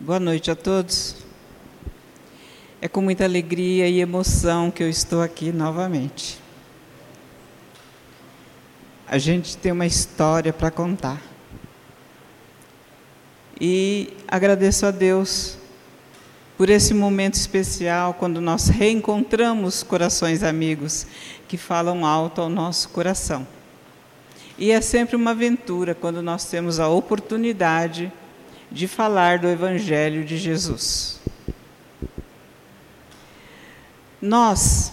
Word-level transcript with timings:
Boa 0.00 0.18
noite 0.18 0.50
a 0.50 0.56
todos. 0.56 1.14
É 2.80 2.88
com 2.88 3.00
muita 3.00 3.22
alegria 3.22 3.88
e 3.88 4.00
emoção 4.00 4.68
que 4.68 4.82
eu 4.82 4.88
estou 4.90 5.22
aqui 5.22 5.52
novamente. 5.52 6.40
A 9.06 9.18
gente 9.18 9.56
tem 9.56 9.70
uma 9.70 9.86
história 9.86 10.52
para 10.52 10.68
contar. 10.68 11.22
E 13.58 14.12
agradeço 14.26 14.84
a 14.84 14.90
Deus 14.90 15.56
por 16.58 16.68
esse 16.68 16.92
momento 16.92 17.34
especial, 17.34 18.14
quando 18.14 18.40
nós 18.40 18.68
reencontramos 18.68 19.84
corações 19.84 20.42
amigos 20.42 21.06
que 21.46 21.56
falam 21.56 22.04
alto 22.04 22.40
ao 22.40 22.48
nosso 22.48 22.88
coração. 22.88 23.46
E 24.58 24.72
é 24.72 24.80
sempre 24.80 25.14
uma 25.14 25.30
aventura 25.30 25.94
quando 25.94 26.20
nós 26.20 26.46
temos 26.46 26.80
a 26.80 26.88
oportunidade 26.88 28.06
de 28.06 28.23
falar 28.88 29.38
do 29.38 29.48
Evangelho 29.48 30.24
de 30.24 30.36
Jesus. 30.36 31.20
Nós 34.20 34.92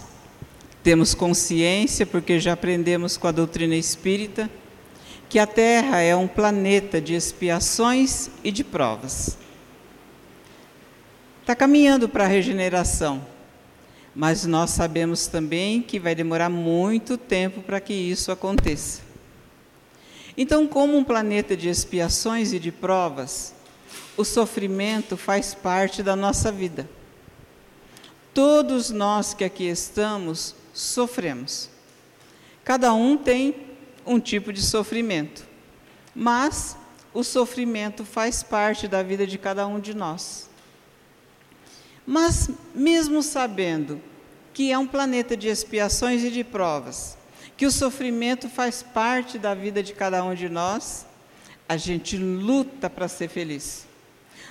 temos 0.82 1.14
consciência, 1.14 2.04
porque 2.04 2.40
já 2.40 2.52
aprendemos 2.52 3.16
com 3.16 3.28
a 3.28 3.32
doutrina 3.32 3.76
espírita, 3.76 4.50
que 5.28 5.38
a 5.38 5.46
Terra 5.46 6.00
é 6.00 6.14
um 6.14 6.28
planeta 6.28 7.00
de 7.00 7.14
expiações 7.14 8.28
e 8.44 8.50
de 8.50 8.62
provas. 8.62 9.38
Está 11.40 11.56
caminhando 11.56 12.08
para 12.08 12.24
a 12.24 12.28
regeneração, 12.28 13.26
mas 14.14 14.44
nós 14.44 14.70
sabemos 14.70 15.26
também 15.26 15.80
que 15.80 15.98
vai 15.98 16.14
demorar 16.14 16.50
muito 16.50 17.16
tempo 17.16 17.62
para 17.62 17.80
que 17.80 17.94
isso 17.94 18.30
aconteça. 18.30 19.00
Então, 20.36 20.66
como 20.66 20.96
um 20.96 21.04
planeta 21.04 21.56
de 21.56 21.68
expiações 21.68 22.52
e 22.52 22.58
de 22.58 22.70
provas, 22.70 23.54
o 24.16 24.24
sofrimento 24.24 25.16
faz 25.16 25.54
parte 25.54 26.02
da 26.02 26.14
nossa 26.14 26.52
vida. 26.52 26.88
Todos 28.34 28.90
nós 28.90 29.34
que 29.34 29.44
aqui 29.44 29.64
estamos 29.64 30.54
sofremos. 30.72 31.68
Cada 32.64 32.92
um 32.94 33.16
tem 33.16 33.54
um 34.06 34.18
tipo 34.18 34.52
de 34.52 34.62
sofrimento, 34.62 35.44
mas 36.14 36.76
o 37.12 37.22
sofrimento 37.22 38.04
faz 38.04 38.42
parte 38.42 38.88
da 38.88 39.02
vida 39.02 39.26
de 39.26 39.36
cada 39.38 39.66
um 39.66 39.78
de 39.78 39.94
nós. 39.94 40.48
Mas, 42.06 42.50
mesmo 42.74 43.22
sabendo 43.22 44.00
que 44.52 44.72
é 44.72 44.78
um 44.78 44.86
planeta 44.86 45.36
de 45.36 45.48
expiações 45.48 46.22
e 46.22 46.30
de 46.30 46.42
provas, 46.42 47.16
que 47.56 47.66
o 47.66 47.70
sofrimento 47.70 48.48
faz 48.48 48.82
parte 48.82 49.38
da 49.38 49.54
vida 49.54 49.82
de 49.82 49.92
cada 49.92 50.24
um 50.24 50.34
de 50.34 50.48
nós, 50.48 51.06
a 51.68 51.76
gente 51.76 52.16
luta 52.16 52.90
para 52.90 53.08
ser 53.08 53.28
feliz. 53.28 53.86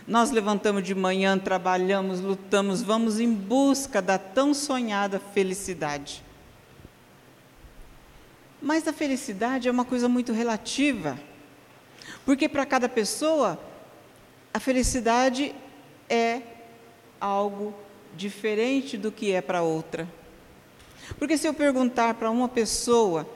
Nós 0.08 0.32
levantamos 0.32 0.84
de 0.84 0.96
manhã, 0.96 1.38
trabalhamos, 1.38 2.20
lutamos, 2.20 2.82
vamos 2.82 3.20
em 3.20 3.32
busca 3.32 4.02
da 4.02 4.18
tão 4.18 4.54
sonhada 4.54 5.20
felicidade. 5.20 6.24
Mas 8.62 8.88
a 8.88 8.94
felicidade 8.94 9.68
é 9.68 9.72
uma 9.72 9.86
coisa 9.86 10.08
muito 10.08 10.34
relativa, 10.34 11.20
porque 12.26 12.50
para 12.50 12.66
cada 12.66 12.90
pessoa, 12.90 13.60
a 14.54 14.60
felicidade 14.60 15.56
é 16.10 16.42
algo 17.20 17.74
diferente 18.16 18.98
do 18.98 19.12
que 19.12 19.32
é 19.32 19.42
para 19.42 19.62
outra. 19.62 20.08
Porque 21.18 21.38
se 21.38 21.48
eu 21.48 21.54
perguntar 21.54 22.14
para 22.16 22.30
uma 22.30 22.48
pessoa 22.48 23.28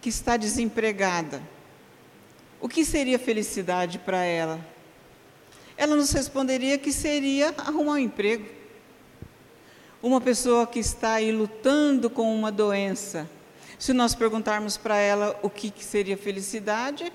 que 0.00 0.08
está 0.08 0.36
desempregada, 0.36 1.42
o 2.60 2.68
que 2.68 2.84
seria 2.84 3.18
felicidade 3.18 3.98
para 3.98 4.22
ela? 4.22 4.73
Ela 5.84 5.96
nos 5.96 6.12
responderia 6.12 6.78
que 6.78 6.90
seria 6.90 7.54
arrumar 7.58 7.92
um 7.92 7.98
emprego. 7.98 8.46
Uma 10.02 10.18
pessoa 10.18 10.66
que 10.66 10.78
está 10.78 11.12
aí 11.12 11.30
lutando 11.30 12.08
com 12.08 12.34
uma 12.34 12.50
doença, 12.50 13.28
se 13.78 13.92
nós 13.92 14.14
perguntarmos 14.14 14.78
para 14.78 14.96
ela 14.96 15.38
o 15.42 15.50
que, 15.50 15.70
que 15.70 15.84
seria 15.84 16.16
felicidade, 16.16 17.12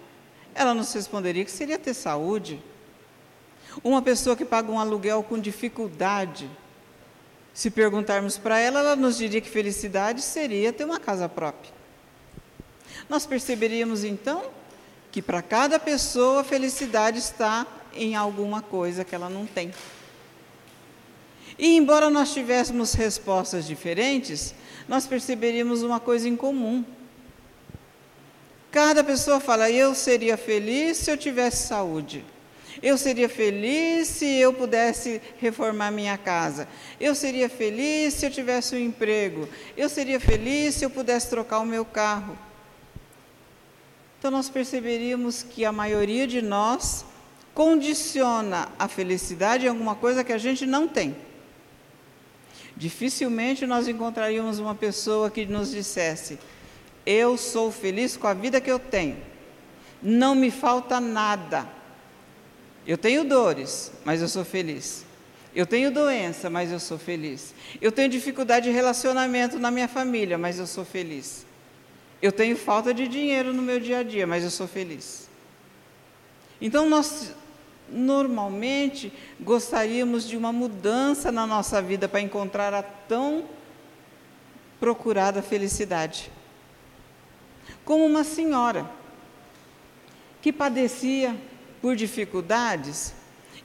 ela 0.54 0.76
nos 0.76 0.94
responderia 0.94 1.44
que 1.44 1.50
seria 1.50 1.80
ter 1.80 1.96
saúde. 1.96 2.62
Uma 3.84 4.04
pessoa 4.04 4.36
que 4.36 4.46
paga 4.46 4.72
um 4.72 4.80
aluguel 4.80 5.24
com 5.24 5.40
dificuldade, 5.40 6.48
se 7.52 7.72
perguntarmos 7.72 8.38
para 8.38 8.60
ela, 8.60 8.82
ela 8.82 8.96
nos 8.96 9.18
diria 9.18 9.42
que 9.42 9.50
felicidade 9.50 10.22
seria 10.22 10.72
ter 10.72 10.86
uma 10.86 11.00
casa 11.00 11.28
própria. 11.28 11.74
Nós 13.10 13.26
perceberíamos 13.26 14.04
então 14.04 14.44
que 15.12 15.24
para 15.24 15.42
cada 15.42 15.80
pessoa 15.80 16.42
a 16.42 16.44
felicidade 16.44 17.18
está 17.18 17.66
em 17.94 18.16
alguma 18.16 18.62
coisa 18.62 19.04
que 19.04 19.16
ela 19.16 19.30
não 19.30 19.46
tem. 19.46 19.72
E 21.58 21.76
embora 21.76 22.10
nós 22.10 22.34
tivéssemos 22.34 22.94
respostas 22.94 23.68
diferentes, 23.68 24.56
nós 24.88 25.06
perceberíamos 25.06 25.84
uma 25.84 26.00
coisa 26.00 26.28
em 26.28 26.36
comum. 26.36 26.86
Cada 28.72 29.04
pessoa 29.04 29.40
fala: 29.40 29.70
Eu 29.70 29.94
seria 29.94 30.38
feliz 30.38 30.98
se 30.98 31.12
eu 31.12 31.18
tivesse 31.18 31.68
saúde. 31.68 32.24
Eu 32.82 32.98
seria 32.98 33.28
feliz 33.28 34.08
se 34.08 34.26
eu 34.26 34.54
pudesse 34.54 35.22
reformar 35.38 35.92
minha 35.92 36.18
casa. 36.18 36.68
Eu 37.00 37.14
seria 37.14 37.50
feliz 37.50 38.14
se 38.14 38.26
eu 38.26 38.32
tivesse 38.32 38.74
um 38.76 38.80
emprego. 38.80 39.50
Eu 39.76 39.90
seria 39.90 40.20
feliz 40.20 40.76
se 40.76 40.86
eu 40.86 40.90
pudesse 40.90 41.30
trocar 41.30 41.60
o 41.60 41.66
meu 41.66 41.84
carro. 41.84 42.38
Então, 44.18 44.32
nós 44.32 44.50
perceberíamos 44.50 45.44
que 45.44 45.66
a 45.66 45.72
maioria 45.72 46.28
de 46.28 46.42
nós 46.42 47.06
condiciona 47.60 48.70
a 48.80 48.88
felicidade 48.88 49.66
em 49.66 49.68
alguma 49.68 49.94
coisa 49.94 50.24
que 50.24 50.32
a 50.32 50.38
gente 50.38 50.66
não 50.66 50.88
tem. 50.88 51.14
Dificilmente 52.74 53.68
nós 53.68 53.86
encontraríamos 53.86 54.60
uma 54.60 54.74
pessoa 54.74 55.30
que 55.30 55.46
nos 55.46 55.70
dissesse: 55.70 56.40
Eu 57.06 57.36
sou 57.36 57.70
feliz 57.70 58.16
com 58.16 58.28
a 58.28 58.34
vida 58.34 58.62
que 58.62 58.72
eu 58.72 58.80
tenho, 58.80 59.18
não 60.02 60.36
me 60.36 60.50
falta 60.50 61.02
nada. 61.02 61.68
Eu 62.88 62.98
tenho 62.98 63.26
dores, 63.26 63.92
mas 64.06 64.22
eu 64.22 64.30
sou 64.30 64.46
feliz. 64.46 65.06
Eu 65.54 65.66
tenho 65.66 65.92
doença, 65.92 66.50
mas 66.50 66.72
eu 66.72 66.80
sou 66.80 66.98
feliz. 66.98 67.54
Eu 67.82 67.92
tenho 67.92 68.08
dificuldade 68.08 68.70
de 68.70 68.72
relacionamento 68.74 69.60
na 69.60 69.70
minha 69.70 69.90
família, 69.90 70.38
mas 70.38 70.60
eu 70.60 70.66
sou 70.66 70.86
feliz. 70.86 71.46
Eu 72.22 72.32
tenho 72.32 72.56
falta 72.56 72.94
de 72.94 73.06
dinheiro 73.06 73.54
no 73.54 73.62
meu 73.62 73.82
dia 73.82 73.98
a 73.98 74.04
dia, 74.04 74.26
mas 74.26 74.46
eu 74.46 74.50
sou 74.50 74.66
feliz. 74.66 75.28
Então 76.62 76.90
nós 76.90 77.34
normalmente 77.92 79.12
gostaríamos 79.40 80.28
de 80.28 80.38
uma 80.38 80.52
mudança 80.52 81.32
na 81.32 81.46
nossa 81.46 81.82
vida 81.82 82.08
para 82.08 82.22
encontrar 82.22 82.74
a 82.74 82.84
tão 82.84 83.46
procurada 84.80 85.42
felicidade. 85.42 86.32
Como 87.84 88.06
uma 88.06 88.24
senhora 88.24 88.90
que 90.42 90.54
padecia 90.54 91.36
por 91.82 91.96
dificuldades, 91.96 93.14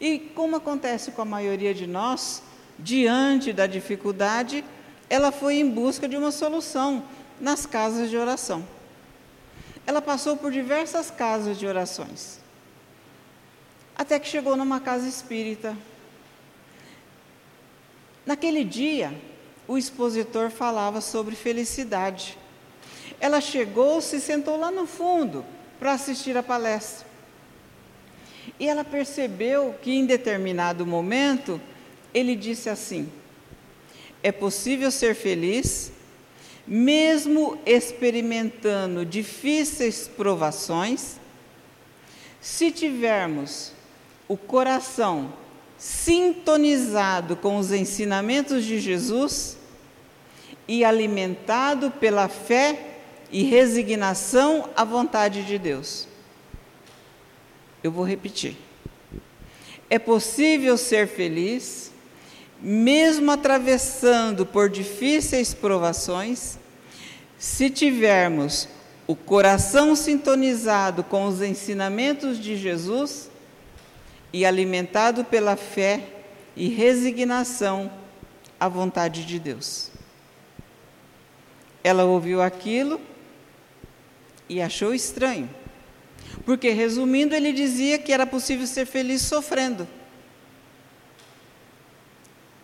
e 0.00 0.18
como 0.18 0.56
acontece 0.56 1.12
com 1.12 1.22
a 1.22 1.24
maioria 1.26 1.72
de 1.72 1.86
nós, 1.86 2.42
diante 2.78 3.52
da 3.52 3.66
dificuldade, 3.66 4.64
ela 5.08 5.30
foi 5.30 5.56
em 5.56 5.70
busca 5.70 6.08
de 6.08 6.16
uma 6.16 6.32
solução 6.32 7.04
nas 7.40 7.64
casas 7.64 8.10
de 8.10 8.16
oração. 8.16 8.66
Ela 9.86 10.02
passou 10.02 10.36
por 10.36 10.50
diversas 10.50 11.10
casas 11.10 11.58
de 11.58 11.66
orações 11.66 12.43
até 13.96 14.18
que 14.18 14.28
chegou 14.28 14.56
numa 14.56 14.80
casa 14.80 15.08
espírita. 15.08 15.76
Naquele 18.26 18.64
dia, 18.64 19.12
o 19.68 19.76
expositor 19.76 20.50
falava 20.50 21.00
sobre 21.00 21.36
felicidade. 21.36 22.38
Ela 23.20 23.40
chegou, 23.40 24.00
se 24.00 24.20
sentou 24.20 24.58
lá 24.58 24.70
no 24.70 24.86
fundo 24.86 25.44
para 25.78 25.92
assistir 25.92 26.36
a 26.36 26.42
palestra. 26.42 27.06
E 28.58 28.68
ela 28.68 28.84
percebeu 28.84 29.74
que 29.82 29.92
em 29.92 30.06
determinado 30.06 30.86
momento 30.86 31.60
ele 32.12 32.36
disse 32.36 32.68
assim: 32.68 33.10
É 34.22 34.30
possível 34.30 34.90
ser 34.90 35.14
feliz 35.14 35.92
mesmo 36.66 37.58
experimentando 37.66 39.04
difíceis 39.04 40.08
provações, 40.08 41.16
se 42.40 42.70
tivermos 42.70 43.72
o 44.28 44.36
coração 44.36 45.32
sintonizado 45.76 47.36
com 47.36 47.58
os 47.58 47.72
ensinamentos 47.72 48.64
de 48.64 48.80
Jesus 48.80 49.56
e 50.66 50.84
alimentado 50.84 51.90
pela 51.90 52.28
fé 52.28 52.98
e 53.30 53.42
resignação 53.42 54.70
à 54.76 54.84
vontade 54.84 55.42
de 55.44 55.58
Deus. 55.58 56.08
Eu 57.82 57.90
vou 57.90 58.04
repetir. 58.04 58.56
É 59.90 59.98
possível 59.98 60.78
ser 60.78 61.06
feliz, 61.06 61.92
mesmo 62.60 63.30
atravessando 63.30 64.46
por 64.46 64.70
difíceis 64.70 65.52
provações, 65.52 66.58
se 67.38 67.68
tivermos 67.68 68.68
o 69.06 69.14
coração 69.14 69.94
sintonizado 69.94 71.04
com 71.04 71.26
os 71.26 71.42
ensinamentos 71.42 72.38
de 72.40 72.56
Jesus 72.56 73.28
e 74.34 74.44
alimentado 74.44 75.24
pela 75.24 75.54
fé 75.54 76.02
e 76.56 76.66
resignação 76.66 77.88
à 78.58 78.68
vontade 78.68 79.24
de 79.24 79.38
Deus. 79.38 79.92
Ela 81.84 82.04
ouviu 82.04 82.42
aquilo 82.42 83.00
e 84.48 84.60
achou 84.60 84.92
estranho, 84.92 85.48
porque, 86.44 86.70
resumindo, 86.70 87.32
ele 87.32 87.52
dizia 87.52 87.96
que 87.96 88.12
era 88.12 88.26
possível 88.26 88.66
ser 88.66 88.86
feliz 88.86 89.22
sofrendo. 89.22 89.86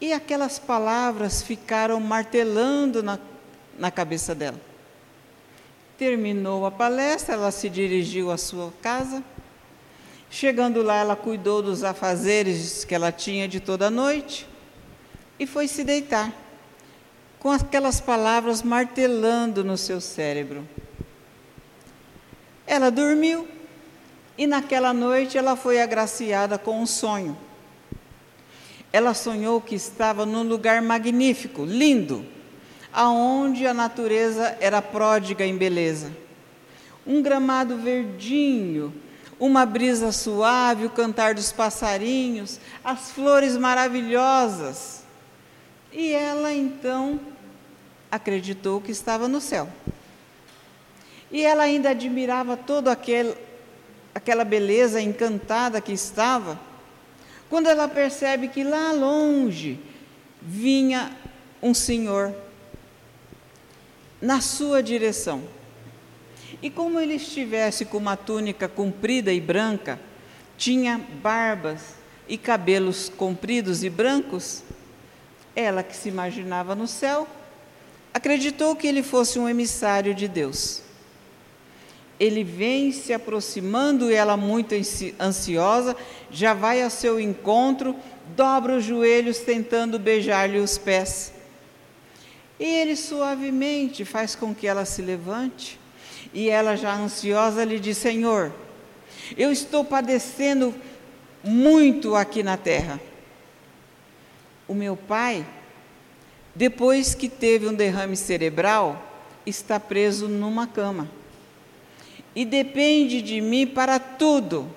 E 0.00 0.12
aquelas 0.12 0.58
palavras 0.58 1.40
ficaram 1.40 2.00
martelando 2.00 3.00
na, 3.00 3.16
na 3.78 3.92
cabeça 3.92 4.34
dela. 4.34 4.60
Terminou 5.96 6.66
a 6.66 6.70
palestra, 6.72 7.36
ela 7.36 7.52
se 7.52 7.68
dirigiu 7.68 8.28
à 8.32 8.36
sua 8.36 8.72
casa. 8.82 9.22
Chegando 10.32 10.80
lá, 10.80 10.98
ela 10.98 11.16
cuidou 11.16 11.60
dos 11.60 11.82
afazeres 11.82 12.84
que 12.84 12.94
ela 12.94 13.10
tinha 13.10 13.48
de 13.48 13.58
toda 13.58 13.88
a 13.88 13.90
noite 13.90 14.46
e 15.40 15.44
foi 15.44 15.66
se 15.66 15.82
deitar, 15.82 16.32
com 17.40 17.50
aquelas 17.50 18.00
palavras 18.00 18.62
martelando 18.62 19.64
no 19.64 19.76
seu 19.76 20.00
cérebro. 20.00 20.68
Ela 22.64 22.90
dormiu 22.90 23.48
e 24.38 24.46
naquela 24.46 24.94
noite 24.94 25.36
ela 25.36 25.56
foi 25.56 25.82
agraciada 25.82 26.56
com 26.56 26.80
um 26.80 26.86
sonho. 26.86 27.36
Ela 28.92 29.14
sonhou 29.14 29.60
que 29.60 29.74
estava 29.74 30.24
num 30.24 30.44
lugar 30.44 30.80
magnífico, 30.80 31.64
lindo, 31.64 32.24
aonde 32.92 33.66
a 33.66 33.74
natureza 33.74 34.56
era 34.60 34.80
pródiga 34.80 35.44
em 35.44 35.56
beleza. 35.56 36.12
Um 37.04 37.20
gramado 37.20 37.76
verdinho, 37.76 38.94
uma 39.40 39.64
brisa 39.64 40.12
suave, 40.12 40.84
o 40.84 40.90
cantar 40.90 41.34
dos 41.34 41.50
passarinhos, 41.50 42.60
as 42.84 43.10
flores 43.10 43.56
maravilhosas. 43.56 45.02
E 45.90 46.12
ela 46.12 46.52
então 46.52 47.18
acreditou 48.10 48.80
que 48.80 48.92
estava 48.92 49.26
no 49.26 49.40
céu. 49.40 49.66
E 51.32 51.42
ela 51.42 51.62
ainda 51.62 51.90
admirava 51.90 52.56
toda 52.56 52.92
aquela 52.92 54.44
beleza 54.44 55.00
encantada 55.00 55.80
que 55.80 55.92
estava 55.92 56.60
quando 57.48 57.68
ela 57.68 57.88
percebe 57.88 58.46
que 58.46 58.62
lá 58.62 58.92
longe 58.92 59.80
vinha 60.40 61.10
um 61.60 61.74
senhor 61.74 62.32
na 64.20 64.40
sua 64.40 64.82
direção. 64.82 65.42
E 66.62 66.68
como 66.68 67.00
ele 67.00 67.14
estivesse 67.14 67.84
com 67.84 67.96
uma 67.98 68.16
túnica 68.16 68.68
comprida 68.68 69.32
e 69.32 69.40
branca, 69.40 69.98
tinha 70.56 71.00
barbas 71.22 71.94
e 72.28 72.36
cabelos 72.36 73.08
compridos 73.08 73.82
e 73.82 73.90
brancos, 73.90 74.62
ela 75.56 75.82
que 75.82 75.96
se 75.96 76.08
imaginava 76.08 76.74
no 76.74 76.86
céu, 76.86 77.26
acreditou 78.12 78.76
que 78.76 78.86
ele 78.86 79.02
fosse 79.02 79.38
um 79.38 79.48
emissário 79.48 80.14
de 80.14 80.28
Deus 80.28 80.82
ele 82.20 82.44
vem 82.44 82.92
se 82.92 83.14
aproximando, 83.14 84.10
e 84.10 84.14
ela 84.14 84.36
muito 84.36 84.74
ansiosa, 85.18 85.96
já 86.30 86.52
vai 86.52 86.82
ao 86.82 86.90
seu 86.90 87.18
encontro, 87.18 87.96
dobra 88.36 88.76
os 88.76 88.84
joelhos 88.84 89.38
tentando 89.38 89.98
beijar-lhe 89.98 90.58
os 90.58 90.76
pés. 90.76 91.32
E 92.58 92.64
ele 92.64 92.94
suavemente 92.94 94.04
faz 94.04 94.34
com 94.34 94.54
que 94.54 94.66
ela 94.66 94.84
se 94.84 95.00
levante, 95.00 95.79
e 96.32 96.48
ela 96.48 96.76
já 96.76 96.94
ansiosa 96.94 97.64
lhe 97.64 97.78
diz: 97.78 97.98
Senhor, 97.98 98.52
eu 99.36 99.50
estou 99.50 99.84
padecendo 99.84 100.74
muito 101.42 102.14
aqui 102.14 102.42
na 102.42 102.56
terra. 102.56 103.00
O 104.68 104.74
meu 104.74 104.96
pai, 104.96 105.44
depois 106.54 107.14
que 107.14 107.28
teve 107.28 107.66
um 107.66 107.74
derrame 107.74 108.16
cerebral, 108.16 109.02
está 109.44 109.80
preso 109.80 110.28
numa 110.28 110.66
cama 110.66 111.08
e 112.34 112.44
depende 112.44 113.20
de 113.22 113.40
mim 113.40 113.66
para 113.66 113.98
tudo, 113.98 114.68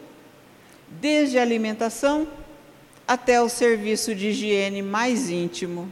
desde 0.89 1.37
a 1.37 1.41
alimentação 1.41 2.27
até 3.07 3.41
o 3.41 3.49
serviço 3.49 4.15
de 4.15 4.29
higiene 4.29 4.81
mais 4.81 5.29
íntimo. 5.29 5.89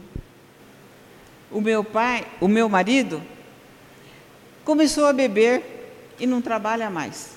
O 1.50 1.60
meu 1.60 1.84
pai, 1.84 2.26
o 2.40 2.48
meu 2.48 2.68
marido, 2.68 3.22
começou 4.64 5.06
a 5.06 5.12
beber 5.12 6.14
e 6.18 6.26
não 6.26 6.40
trabalha 6.40 6.90
mais. 6.90 7.30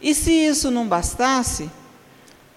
E 0.00 0.14
se 0.14 0.30
isso 0.30 0.70
não 0.70 0.86
bastasse, 0.86 1.70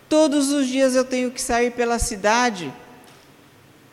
todos 0.08 0.52
os 0.52 0.68
dias 0.68 0.96
eu 0.96 1.06
tenho 1.06 1.32
que 1.32 1.42
sair 1.42 1.72
pela 1.72 2.00
cidade 2.00 2.74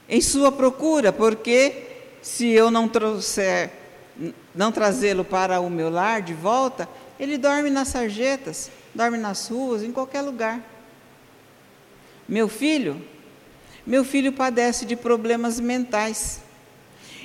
em 0.09 0.21
sua 0.21 0.53
procura, 0.53 1.13
porque 1.13 1.85
se 2.23 2.49
eu 2.49 2.71
não 2.71 2.89
trouxer 2.89 3.71
não 4.55 4.73
trazê-lo 4.73 5.25
para 5.25 5.61
o 5.61 5.69
meu 5.69 5.91
lar 5.91 6.23
de 6.23 6.33
volta, 6.33 6.89
ele 7.21 7.37
dorme 7.37 7.69
nas 7.69 7.89
sarjetas, 7.89 8.71
dorme 8.95 9.19
nas 9.19 9.49
ruas, 9.49 9.83
em 9.83 9.93
qualquer 9.93 10.23
lugar. 10.23 10.63
Meu 12.27 12.49
filho, 12.49 13.01
meu 13.87 14.05
filho 14.05 14.33
padece 14.33 14.85
de 14.85 14.97
problemas 14.97 15.61
mentais. 15.61 16.41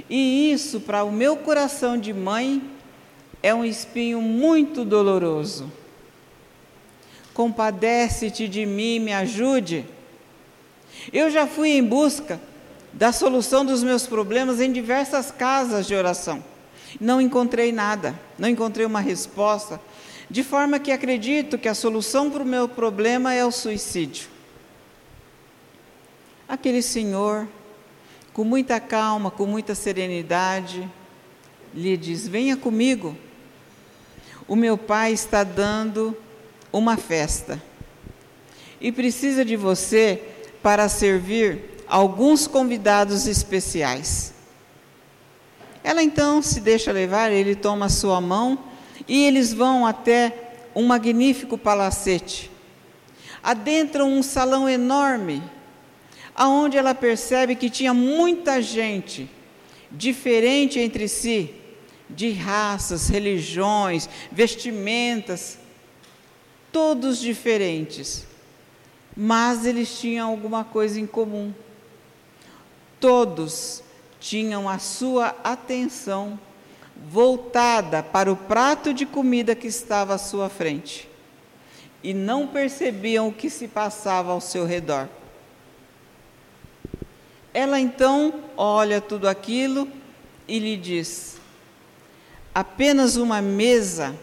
E 0.10 0.52
isso, 0.52 0.80
para 0.80 1.04
o 1.04 1.12
meu 1.12 1.38
coração 1.38 1.98
de 1.98 2.14
mãe, 2.14 2.62
é 3.42 3.54
um 3.54 3.66
espinho 3.66 4.22
muito 4.22 4.86
doloroso. 4.86 5.72
Compadece-te 7.34 8.48
de 8.48 8.66
mim, 8.66 9.00
me 9.00 9.14
ajude. 9.14 9.86
Eu 11.12 11.32
já 11.32 11.48
fui 11.48 11.70
em 11.70 11.84
busca 11.84 12.40
da 12.94 13.12
solução 13.12 13.66
dos 13.66 13.84
meus 13.84 14.06
problemas 14.06 14.60
em 14.60 14.72
diversas 14.72 15.32
casas 15.32 15.88
de 15.88 15.96
oração. 15.96 16.44
Não 17.00 17.22
encontrei 17.22 17.72
nada, 17.72 18.20
não 18.38 18.50
encontrei 18.50 18.86
uma 18.86 19.00
resposta, 19.00 19.80
de 20.30 20.44
forma 20.44 20.80
que 20.80 20.92
acredito 20.92 21.58
que 21.58 21.70
a 21.70 21.74
solução 21.74 22.30
para 22.30 22.44
o 22.44 22.46
meu 22.46 22.68
problema 22.68 23.34
é 23.34 23.46
o 23.46 23.52
suicídio. 23.52 24.30
Aquele 26.48 26.82
senhor, 26.82 27.48
com 28.34 28.44
muita 28.44 28.80
calma, 28.80 29.30
com 29.30 29.46
muita 29.46 29.76
serenidade, 29.76 30.90
lhe 31.74 31.98
diz: 31.98 32.28
Venha 32.28 32.56
comigo. 32.56 33.16
O 34.48 34.56
meu 34.56 34.78
pai 34.78 35.14
está 35.14 35.44
dando 35.44 36.18
uma 36.74 36.98
festa 36.98 37.62
e 38.80 38.92
precisa 38.92 39.46
de 39.46 39.56
você 39.56 40.22
para 40.62 40.90
servir 40.90 41.84
alguns 41.88 42.48
convidados 42.48 43.28
especiais. 43.28 44.34
Ela 45.84 46.04
então 46.04 46.42
se 46.42 46.60
deixa 46.60 46.92
levar, 46.92 47.32
ele 47.32 47.56
toma 47.56 47.90
sua 47.90 48.20
mão 48.20 48.58
e 49.08 49.24
eles 49.24 49.54
vão 49.54 49.86
até 49.86 50.54
um 50.76 50.86
magnífico 50.86 51.58
palacete. 51.58 52.52
Adentram 53.44 54.12
um 54.12 54.22
salão 54.22 54.70
enorme, 54.70 55.42
aonde 56.36 56.78
ela 56.78 56.96
percebe 56.96 57.56
que 57.56 57.70
tinha 57.70 57.94
muita 57.94 58.62
gente 58.62 59.30
diferente 59.92 60.80
entre 60.80 61.08
si, 61.08 61.54
de 62.10 62.32
raças, 62.32 63.08
religiões, 63.10 64.10
vestimentas, 64.32 65.60
todos 66.72 67.20
diferentes. 67.20 68.26
Mas 69.16 69.66
eles 69.66 70.00
tinham 70.00 70.30
alguma 70.30 70.64
coisa 70.64 71.00
em 71.00 71.06
comum. 71.06 71.54
Todos 73.00 73.84
tinham 74.20 74.70
a 74.70 74.80
sua 74.80 75.36
atenção 75.44 76.40
voltada 77.10 78.04
para 78.04 78.32
o 78.32 78.36
prato 78.36 78.94
de 78.94 79.06
comida 79.06 79.56
que 79.56 79.68
estava 79.68 80.14
à 80.14 80.18
sua 80.18 80.50
frente 80.50 81.10
e 82.04 82.14
não 82.14 82.48
percebiam 82.48 83.28
o 83.28 83.34
que 83.34 83.50
se 83.50 83.68
passava 83.68 84.32
ao 84.32 84.42
seu 84.42 84.66
redor. 84.66 85.10
Ela 87.54 87.80
então 87.80 88.46
olha 88.56 89.02
tudo 89.02 89.28
aquilo 89.28 89.88
e 90.48 90.58
lhe 90.60 90.78
diz: 90.78 91.38
apenas 92.56 93.18
uma 93.18 93.42
mesa 93.42 94.16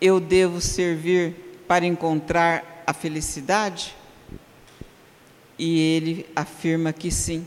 eu 0.00 0.18
devo 0.18 0.60
servir 0.60 1.62
para 1.68 1.84
encontrar 1.84 2.82
a 2.86 2.94
felicidade? 2.94 3.94
E 5.58 5.78
ele 5.78 6.26
afirma 6.34 6.92
que 6.92 7.10
sim. 7.10 7.46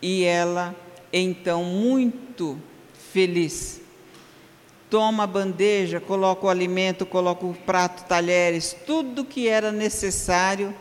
E 0.00 0.22
ela, 0.22 0.74
então, 1.12 1.64
muito 1.64 2.56
feliz, 3.12 3.80
toma 4.88 5.24
a 5.24 5.26
bandeja, 5.26 6.00
coloca 6.00 6.46
o 6.46 6.48
alimento, 6.48 7.04
coloca 7.04 7.44
o 7.44 7.54
prato, 7.54 8.04
talheres, 8.04 8.76
tudo 8.86 9.24
que 9.24 9.48
era 9.48 9.72
necessário 9.72 10.72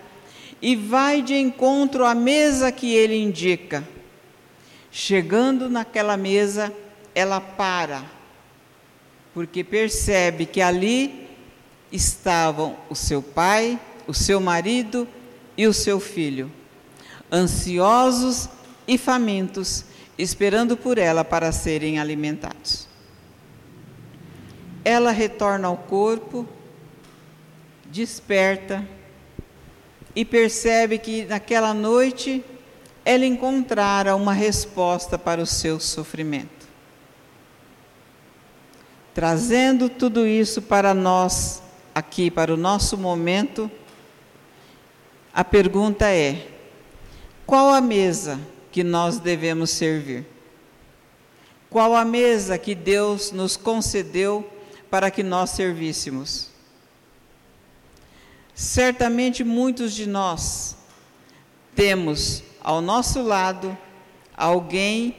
e 0.62 0.75
vai 0.75 1.22
de 1.22 1.36
encontro 1.36 2.06
à 2.06 2.13
mesa 2.13 2.72
que 2.72 2.94
ele 2.94 3.18
indica. 3.18 3.84
Chegando 4.91 5.70
naquela 5.70 6.15
mesa, 6.15 6.72
ela 7.15 7.41
para, 7.41 8.03
porque 9.34 9.63
percebe 9.63 10.46
que 10.46 10.62
ali 10.62 11.27
estavam 11.91 12.77
o 12.89 12.96
seu 12.96 13.22
pai, 13.22 13.80
o 14.08 14.13
seu 14.13 14.39
marido 14.39 15.08
e 15.58 15.65
o 15.65 15.74
seu 15.74 16.00
filho, 16.00 16.51
ansiosos 17.32 18.50
e 18.88 18.98
famintos, 18.98 19.86
esperando 20.18 20.77
por 20.77 20.98
ela 20.98 21.24
para 21.24 21.51
serem 21.51 22.00
alimentados. 22.00 22.88
Ela 24.84 25.12
retorna 25.12 25.68
ao 25.68 25.77
corpo, 25.77 26.48
desperta 27.86 28.86
e 30.15 30.25
percebe 30.25 30.98
que 30.98 31.25
naquela 31.25 31.74
noite 31.74 32.44
ela 33.03 33.25
encontrara 33.25 34.15
uma 34.15 34.34
resposta 34.34 35.18
para 35.18 35.41
o 35.41 35.46
seu 35.46 35.80
sofrimento. 35.80 36.68
Trazendo 39.13 39.89
tudo 39.89 40.25
isso 40.25 40.62
para 40.62 40.94
nós, 40.94 41.62
aqui, 41.94 42.32
para 42.32 42.53
o 42.53 42.58
nosso 42.58 42.98
momento, 42.98 43.70
a 45.34 45.44
pergunta 45.44 46.10
é: 46.10 46.48
qual 47.46 47.74
a 47.74 47.82
mesa 47.82 48.39
que 48.72 48.84
nós 48.84 49.20
devemos 49.20 49.72
servir? 49.72 50.25
Qual 51.70 51.96
a 51.96 52.03
mesa 52.03 52.58
que 52.58 52.75
Deus 52.75 53.32
nos 53.32 53.56
concedeu 53.56 54.50
para 54.89 55.10
que 55.10 55.24
nós 55.24 55.51
servíssemos? 55.51 56.50
Certamente 58.53 59.43
muitos 59.43 59.93
de 59.93 60.08
nós 60.08 60.75
temos 61.75 62.43
ao 62.62 62.81
nosso 62.81 63.22
lado 63.22 63.77
alguém 64.36 65.15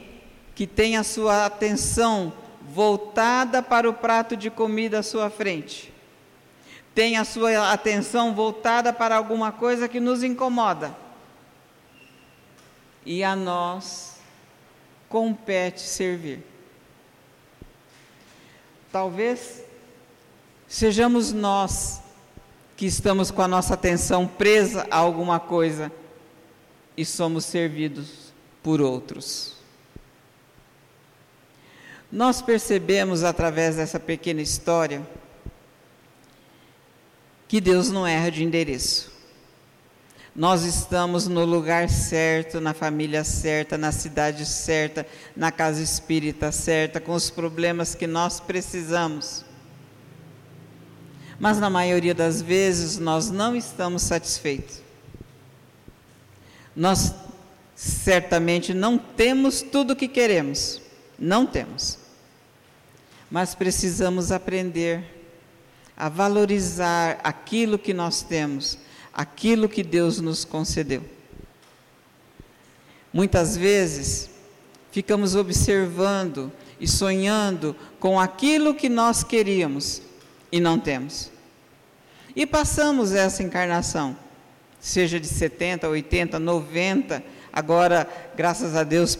que 0.55 0.67
tem 0.67 0.97
a 0.97 1.03
sua 1.03 1.45
atenção 1.45 2.31
voltada 2.61 3.61
para 3.61 3.89
o 3.89 3.93
prato 3.93 4.37
de 4.37 4.49
comida 4.49 4.99
à 4.99 5.03
sua 5.03 5.29
frente 5.29 5.93
tem 6.93 7.17
a 7.17 7.25
sua 7.25 7.71
atenção 7.71 8.33
voltada 8.33 8.93
para 8.93 9.15
alguma 9.15 9.51
coisa 9.51 9.89
que 9.89 9.99
nos 9.99 10.23
incomoda. 10.23 10.95
E 13.05 13.23
a 13.23 13.35
nós 13.35 14.17
compete 15.09 15.81
servir. 15.81 16.43
Talvez 18.91 19.63
sejamos 20.67 21.33
nós 21.33 21.99
que 22.75 22.85
estamos 22.85 23.31
com 23.31 23.41
a 23.41 23.47
nossa 23.47 23.73
atenção 23.73 24.27
presa 24.27 24.87
a 24.89 24.97
alguma 24.97 25.39
coisa 25.39 25.91
e 26.97 27.05
somos 27.05 27.45
servidos 27.45 28.33
por 28.61 28.81
outros. 28.81 29.53
Nós 32.11 32.41
percebemos 32.41 33.23
através 33.23 33.75
dessa 33.75 33.99
pequena 33.99 34.41
história 34.41 35.01
que 37.47 37.59
Deus 37.59 37.89
não 37.89 38.05
erra 38.05 38.29
de 38.29 38.43
endereço. 38.43 39.11
Nós 40.35 40.63
estamos 40.63 41.27
no 41.27 41.45
lugar 41.45 41.87
certo, 41.89 42.59
na 42.59 42.73
família 42.73 43.23
certa, 43.23 43.77
na 43.77 43.91
cidade 43.91 44.45
certa, 44.47 45.05
na 45.35 45.51
casa 45.51 45.81
espírita 45.81 46.51
certa, 46.51 46.99
com 46.99 47.13
os 47.13 47.29
problemas 47.29 47.93
que 47.93 48.07
nós 48.07 48.39
precisamos. 48.39 49.45
Mas 51.39 51.59
na 51.59 51.69
maioria 51.69 52.13
das 52.13 52.41
vezes 52.41 52.97
nós 52.97 53.29
não 53.29 53.55
estamos 53.55 54.03
satisfeitos. 54.03 54.81
Nós 56.75 57.13
certamente 57.75 58.73
não 58.73 58.97
temos 58.97 59.61
tudo 59.61 59.93
o 59.93 59.95
que 59.95 60.07
queremos, 60.07 60.81
não 61.17 61.45
temos. 61.45 61.99
Mas 63.29 63.55
precisamos 63.55 64.31
aprender 64.31 65.03
a 65.95 66.09
valorizar 66.09 67.19
aquilo 67.23 67.77
que 67.77 67.93
nós 67.93 68.21
temos, 68.21 68.77
aquilo 69.13 69.69
que 69.69 69.83
Deus 69.83 70.19
nos 70.19 70.43
concedeu. 70.45 71.03
Muitas 73.11 73.55
vezes 73.55 74.29
ficamos 74.91 75.35
observando 75.35 76.51
e 76.79 76.87
sonhando 76.87 77.75
com 77.99 78.19
aquilo 78.19 78.73
que 78.73 78.89
nós 78.89 79.23
queríamos 79.23 80.01
e 80.53 80.59
não 80.59 80.77
temos. 80.77 81.31
E 82.35 82.45
passamos 82.45 83.11
essa 83.11 83.41
encarnação, 83.41 84.15
seja 84.79 85.19
de 85.19 85.25
70, 85.25 85.89
80, 85.89 86.37
90, 86.37 87.23
agora, 87.51 88.07
graças 88.35 88.75
a 88.75 88.83
Deus, 88.83 89.17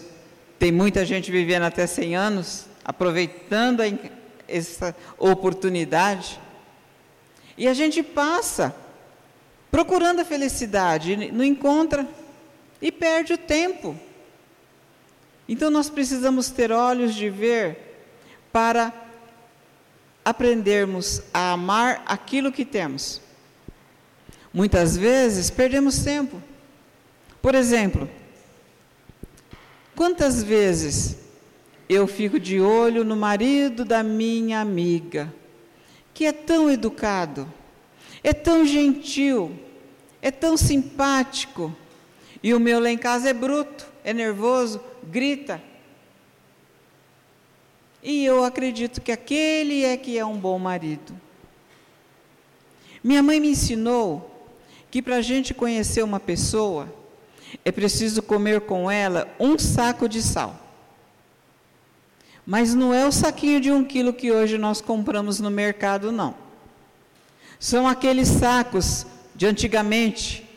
tem 0.59 0.71
muita 0.71 1.03
gente 1.03 1.31
vivendo 1.31 1.63
até 1.63 1.87
100 1.87 2.15
anos, 2.15 2.65
aproveitando 2.85 3.81
essa 4.47 4.95
oportunidade. 5.17 6.39
E 7.57 7.67
a 7.67 7.73
gente 7.73 8.03
passa 8.03 8.75
procurando 9.71 10.19
a 10.19 10.25
felicidade, 10.25 11.31
não 11.31 11.43
encontra 11.43 12.07
e 12.79 12.91
perde 12.91 13.33
o 13.33 13.37
tempo. 13.39 13.99
Então 15.49 15.71
nós 15.71 15.89
precisamos 15.89 16.51
ter 16.51 16.71
olhos 16.71 17.15
de 17.15 17.27
ver 17.27 18.05
para 18.51 19.02
aprendermos 20.23 21.21
a 21.33 21.51
amar 21.51 22.03
aquilo 22.05 22.51
que 22.51 22.65
temos. 22.65 23.21
Muitas 24.53 24.95
vezes 24.95 25.49
perdemos 25.49 26.03
tempo. 26.03 26.41
Por 27.41 27.55
exemplo, 27.55 28.09
quantas 29.95 30.43
vezes 30.43 31.17
eu 31.89 32.07
fico 32.07 32.39
de 32.39 32.61
olho 32.61 33.03
no 33.03 33.15
marido 33.15 33.83
da 33.83 34.03
minha 34.03 34.59
amiga? 34.59 35.33
que 36.13 36.25
é 36.25 36.31
tão 36.31 36.69
educado, 36.69 37.51
é 38.23 38.33
tão 38.33 38.65
gentil, 38.65 39.51
é 40.21 40.29
tão 40.29 40.55
simpático. 40.55 41.75
E 42.41 42.53
o 42.53 42.59
meu 42.59 42.79
lá 42.79 42.89
em 42.89 42.97
casa 42.97 43.29
é 43.29 43.33
bruto, 43.33 43.87
é 44.03 44.13
nervoso, 44.13 44.81
grita. 45.03 45.61
E 48.03 48.25
eu 48.25 48.43
acredito 48.43 48.99
que 48.99 49.11
aquele 49.11 49.85
é 49.85 49.95
que 49.95 50.17
é 50.17 50.25
um 50.25 50.37
bom 50.37 50.59
marido. 50.59 51.15
Minha 53.01 53.23
mãe 53.23 53.39
me 53.39 53.49
ensinou 53.49 54.29
que 54.91 55.01
para 55.01 55.15
a 55.15 55.21
gente 55.21 55.53
conhecer 55.53 56.03
uma 56.03 56.19
pessoa, 56.19 56.93
é 57.63 57.71
preciso 57.71 58.21
comer 58.21 58.61
com 58.61 58.91
ela 58.91 59.33
um 59.39 59.57
saco 59.57 60.09
de 60.09 60.21
sal. 60.21 60.59
Mas 62.45 62.75
não 62.75 62.93
é 62.93 63.05
o 63.05 63.11
saquinho 63.11 63.61
de 63.61 63.71
um 63.71 63.85
quilo 63.85 64.13
que 64.13 64.31
hoje 64.31 64.57
nós 64.57 64.81
compramos 64.81 65.39
no 65.39 65.49
mercado, 65.49 66.11
não. 66.11 66.35
São 67.57 67.87
aqueles 67.87 68.27
sacos 68.27 69.05
de 69.33 69.45
antigamente, 69.45 70.47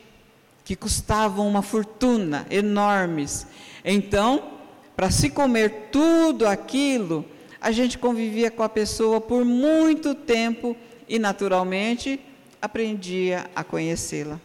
que 0.65 0.75
custavam 0.75 1.47
uma 1.47 1.63
fortuna, 1.63 2.45
enormes. 2.51 3.47
Então, 3.85 4.51
para 4.97 5.13
se 5.13 5.31
comer 5.31 5.91
tudo 5.93 6.47
aquilo, 6.47 7.25
a 7.61 7.71
gente 7.71 7.99
convivia 7.99 8.51
com 8.51 8.63
a 8.63 8.69
pessoa 8.69 9.21
por 9.21 9.45
muito 9.45 10.15
tempo 10.15 10.77
e, 11.09 11.19
naturalmente, 11.19 12.21
aprendia 12.61 13.51
a 13.55 13.63
conhecê-la. 13.63 14.41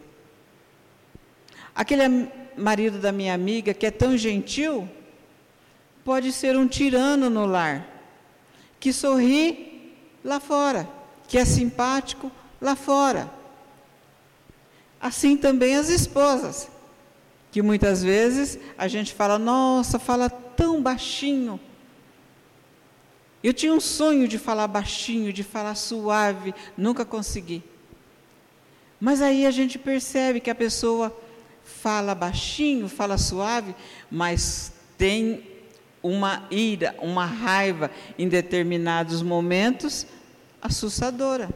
Aquele 1.74 2.30
marido 2.58 3.00
da 3.00 3.12
minha 3.12 3.34
amiga 3.34 3.74
que 3.74 3.86
é 3.86 3.92
tão 3.92 4.18
gentil, 4.18 4.88
pode 6.04 6.32
ser 6.32 6.58
um 6.58 6.68
tirano 6.68 7.30
no 7.30 7.46
lar, 7.46 7.88
que 8.80 8.92
sorri 8.92 9.94
lá 10.24 10.40
fora, 10.40 10.88
que 11.28 11.38
é 11.38 11.46
simpático 11.46 12.32
lá 12.60 12.76
fora. 12.76 13.32
Assim 15.00 15.36
também 15.36 15.76
as 15.76 15.90
esposas, 15.90 16.70
que 17.52 17.62
muitas 17.62 18.04
vezes 18.04 18.60
a 18.78 18.88
gente 18.88 19.14
fala, 19.14 19.40
nossa, 19.40 19.98
fala 19.98 20.30
tão 20.30 20.82
baixinho. 20.82 21.60
Eu 23.44 23.54
tinha 23.54 23.74
um 23.74 23.80
sonho 23.80 24.28
de 24.28 24.38
falar 24.38 24.68
baixinho, 24.68 25.34
de 25.34 25.44
falar 25.44 25.76
suave, 25.76 26.54
nunca 26.78 27.04
consegui. 27.04 27.64
Mas 29.00 29.22
aí 29.22 29.48
a 29.48 29.52
gente 29.52 29.80
percebe 29.80 30.40
que 30.40 30.50
a 30.50 30.56
pessoa 30.56 31.16
fala 31.64 32.14
baixinho, 32.14 32.88
fala 32.88 33.18
suave, 33.18 33.76
mas 34.12 34.72
tem 34.98 35.44
uma 36.04 36.48
ira, 36.52 36.96
uma 37.00 37.26
raiva 37.26 37.90
em 38.18 38.28
determinados 38.28 39.22
momentos 39.22 40.06
assustadora. 40.62 41.50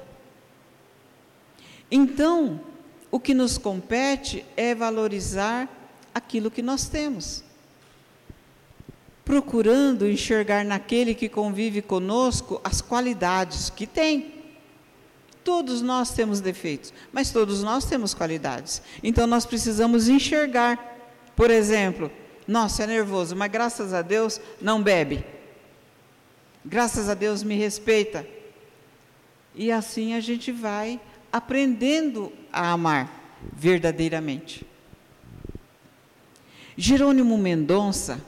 Então, 1.91 2.59
o 3.11 3.19
que 3.19 3.33
nos 3.33 3.57
compete 3.57 4.43
é 4.57 4.73
valorizar 4.73 5.69
aquilo 6.13 6.49
que 6.49 6.61
nós 6.61 6.89
temos. 6.89 7.43
Procurando 9.25 10.07
enxergar 10.07 10.63
naquele 10.63 11.13
que 11.13 11.27
convive 11.27 11.81
conosco 11.81 12.61
as 12.63 12.79
qualidades 12.79 13.69
que 13.69 13.85
tem. 13.85 14.35
Todos 15.43 15.81
nós 15.81 16.11
temos 16.11 16.39
defeitos, 16.39 16.93
mas 17.11 17.31
todos 17.31 17.61
nós 17.61 17.85
temos 17.85 18.13
qualidades. 18.13 18.81
Então 19.03 19.27
nós 19.27 19.45
precisamos 19.45 20.07
enxergar. 20.07 20.93
Por 21.35 21.51
exemplo, 21.51 22.09
nossa, 22.47 22.83
é 22.83 22.87
nervoso, 22.87 23.35
mas 23.35 23.51
graças 23.51 23.93
a 23.93 24.01
Deus 24.01 24.39
não 24.61 24.81
bebe. 24.81 25.25
Graças 26.63 27.09
a 27.09 27.13
Deus 27.13 27.43
me 27.43 27.55
respeita. 27.55 28.27
E 29.53 29.71
assim 29.71 30.13
a 30.13 30.19
gente 30.19 30.51
vai 30.51 30.99
aprendendo 31.31 32.31
a 32.51 32.71
amar 32.71 33.37
verdadeiramente. 33.53 34.65
Jerônimo 36.77 37.37
Mendonça, 37.37 38.19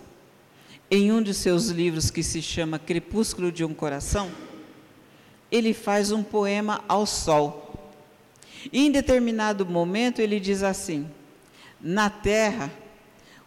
em 0.89 1.12
um 1.12 1.22
de 1.22 1.34
seus 1.34 1.67
livros 1.67 2.10
que 2.10 2.24
se 2.24 2.41
chama 2.41 2.79
Crepúsculo 2.79 3.51
de 3.51 3.63
um 3.63 3.74
Coração, 3.74 4.32
ele 5.51 5.74
faz 5.74 6.12
um 6.12 6.24
poema 6.24 6.84
ao 6.88 7.06
sol. 7.06 7.91
E 8.72 8.86
em 8.86 8.91
determinado 8.91 9.65
momento 9.65 10.20
ele 10.20 10.39
diz 10.39 10.63
assim: 10.63 11.10
Na 11.79 12.10
terra, 12.10 12.72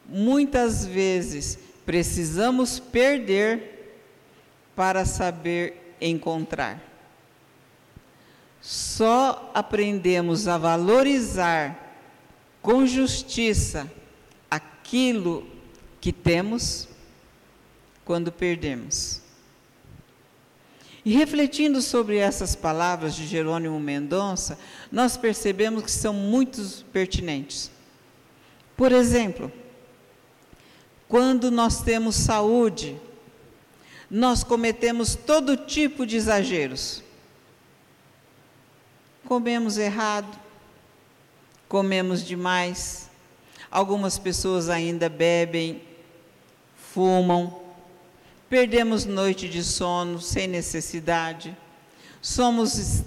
muitas 0.06 0.84
vezes 0.84 1.58
precisamos 1.84 2.78
perder 2.78 3.96
para 4.76 5.04
saber 5.04 5.94
encontrar. 6.00 6.80
Só 8.60 9.50
aprendemos 9.54 10.46
a 10.46 10.58
valorizar 10.58 11.96
com 12.60 12.86
justiça 12.86 13.90
aquilo 14.50 15.46
que 16.00 16.12
temos 16.12 16.89
quando 18.10 18.32
perdemos. 18.32 19.20
E 21.04 21.12
refletindo 21.12 21.80
sobre 21.80 22.16
essas 22.16 22.56
palavras 22.56 23.14
de 23.14 23.24
Jerônimo 23.24 23.78
Mendonça, 23.78 24.58
nós 24.90 25.16
percebemos 25.16 25.84
que 25.84 25.90
são 25.92 26.12
muito 26.12 26.60
pertinentes. 26.92 27.70
Por 28.76 28.90
exemplo, 28.90 29.52
quando 31.06 31.52
nós 31.52 31.82
temos 31.82 32.16
saúde, 32.16 33.00
nós 34.10 34.42
cometemos 34.42 35.14
todo 35.14 35.56
tipo 35.56 36.04
de 36.04 36.16
exageros. 36.16 37.04
Comemos 39.24 39.78
errado, 39.78 40.36
comemos 41.68 42.24
demais, 42.26 43.08
algumas 43.70 44.18
pessoas 44.18 44.68
ainda 44.68 45.08
bebem, 45.08 45.80
fumam, 46.74 47.69
perdemos 48.50 49.04
noite 49.04 49.48
de 49.48 49.62
sono 49.62 50.20
sem 50.20 50.48
necessidade, 50.48 51.56
somos 52.20 53.04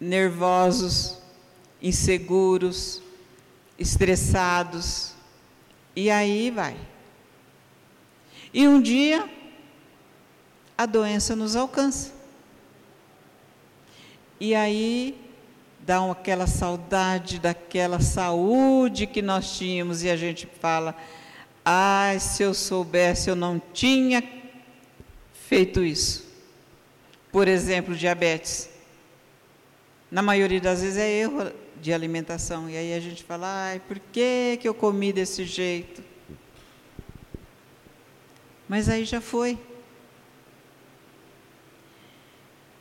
nervosos, 0.00 1.16
inseguros, 1.80 3.00
estressados, 3.78 5.14
e 5.94 6.10
aí 6.10 6.50
vai. 6.50 6.76
E 8.52 8.66
um 8.66 8.82
dia, 8.82 9.30
a 10.76 10.86
doença 10.86 11.36
nos 11.36 11.54
alcança. 11.54 12.12
E 14.40 14.56
aí 14.56 15.16
dá 15.78 16.10
aquela 16.10 16.48
saudade 16.48 17.38
daquela 17.38 18.00
saúde 18.00 19.06
que 19.06 19.22
nós 19.22 19.56
tínhamos 19.56 20.02
e 20.02 20.10
a 20.10 20.16
gente 20.16 20.48
fala: 20.60 20.96
ai, 21.64 22.18
se 22.18 22.42
eu 22.42 22.54
soubesse, 22.54 23.30
eu 23.30 23.36
não 23.36 23.60
tinha 23.72 24.22
feito 25.32 25.84
isso. 25.84 26.26
Por 27.30 27.48
exemplo, 27.48 27.94
diabetes. 27.94 28.68
Na 30.10 30.22
maioria 30.22 30.60
das 30.60 30.82
vezes 30.82 30.98
é 30.98 31.10
erro 31.10 31.52
de 31.80 31.92
alimentação. 31.92 32.70
E 32.70 32.76
aí 32.76 32.94
a 32.94 33.00
gente 33.00 33.24
fala: 33.24 33.46
ai, 33.66 33.80
por 33.80 33.98
que, 33.98 34.58
que 34.60 34.68
eu 34.68 34.74
comi 34.74 35.12
desse 35.12 35.44
jeito? 35.44 36.02
Mas 38.68 38.88
aí 38.88 39.04
já 39.04 39.20
foi. 39.20 39.58